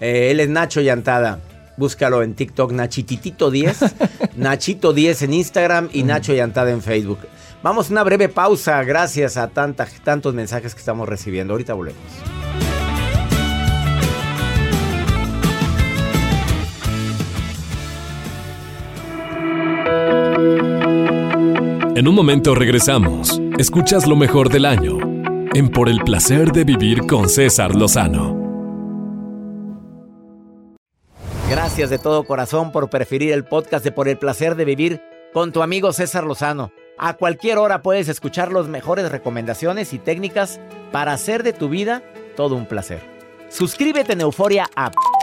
Eh, 0.00 0.30
él 0.30 0.40
es 0.40 0.48
Nacho 0.48 0.80
Llantada. 0.80 1.40
Búscalo 1.76 2.24
en 2.24 2.34
TikTok, 2.34 2.72
Nachititito10, 2.72 3.92
Nachito10 4.36 5.22
en 5.22 5.32
Instagram 5.32 5.88
y 5.92 6.02
Nacho 6.02 6.32
Llantada 6.34 6.72
en 6.72 6.82
Facebook. 6.82 7.20
Vamos 7.62 7.88
a 7.88 7.92
una 7.92 8.02
breve 8.02 8.28
pausa, 8.28 8.82
gracias 8.82 9.36
a 9.36 9.48
tanta, 9.48 9.86
tantos 10.02 10.34
mensajes 10.34 10.74
que 10.74 10.80
estamos 10.80 11.08
recibiendo. 11.08 11.54
Ahorita 11.54 11.74
volvemos. 11.74 12.02
En 21.98 22.06
un 22.06 22.14
momento 22.14 22.54
regresamos. 22.54 23.42
Escuchas 23.58 24.06
lo 24.06 24.14
mejor 24.14 24.50
del 24.50 24.66
año 24.66 24.98
en 25.52 25.68
Por 25.68 25.88
el 25.88 25.98
placer 26.04 26.52
de 26.52 26.62
vivir 26.62 27.08
con 27.08 27.28
César 27.28 27.74
Lozano. 27.74 28.38
Gracias 31.50 31.90
de 31.90 31.98
todo 31.98 32.22
corazón 32.22 32.70
por 32.70 32.88
preferir 32.88 33.32
el 33.32 33.44
podcast 33.44 33.84
de 33.84 33.90
Por 33.90 34.06
el 34.06 34.16
placer 34.16 34.54
de 34.54 34.64
vivir 34.64 35.02
con 35.32 35.50
tu 35.50 35.60
amigo 35.60 35.92
César 35.92 36.22
Lozano. 36.22 36.70
A 36.98 37.14
cualquier 37.14 37.58
hora 37.58 37.82
puedes 37.82 38.08
escuchar 38.08 38.52
las 38.52 38.68
mejores 38.68 39.10
recomendaciones 39.10 39.92
y 39.92 39.98
técnicas 39.98 40.60
para 40.92 41.12
hacer 41.12 41.42
de 41.42 41.52
tu 41.52 41.68
vida 41.68 42.04
todo 42.36 42.54
un 42.54 42.66
placer. 42.66 43.00
Suscríbete 43.48 44.12
en 44.12 44.20
Euforia 44.20 44.70
App 44.76 44.94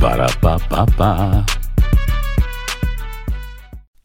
Para, 0.00 0.26
pa, 0.40 0.56
pa, 0.56 0.86
pa. 0.96 1.59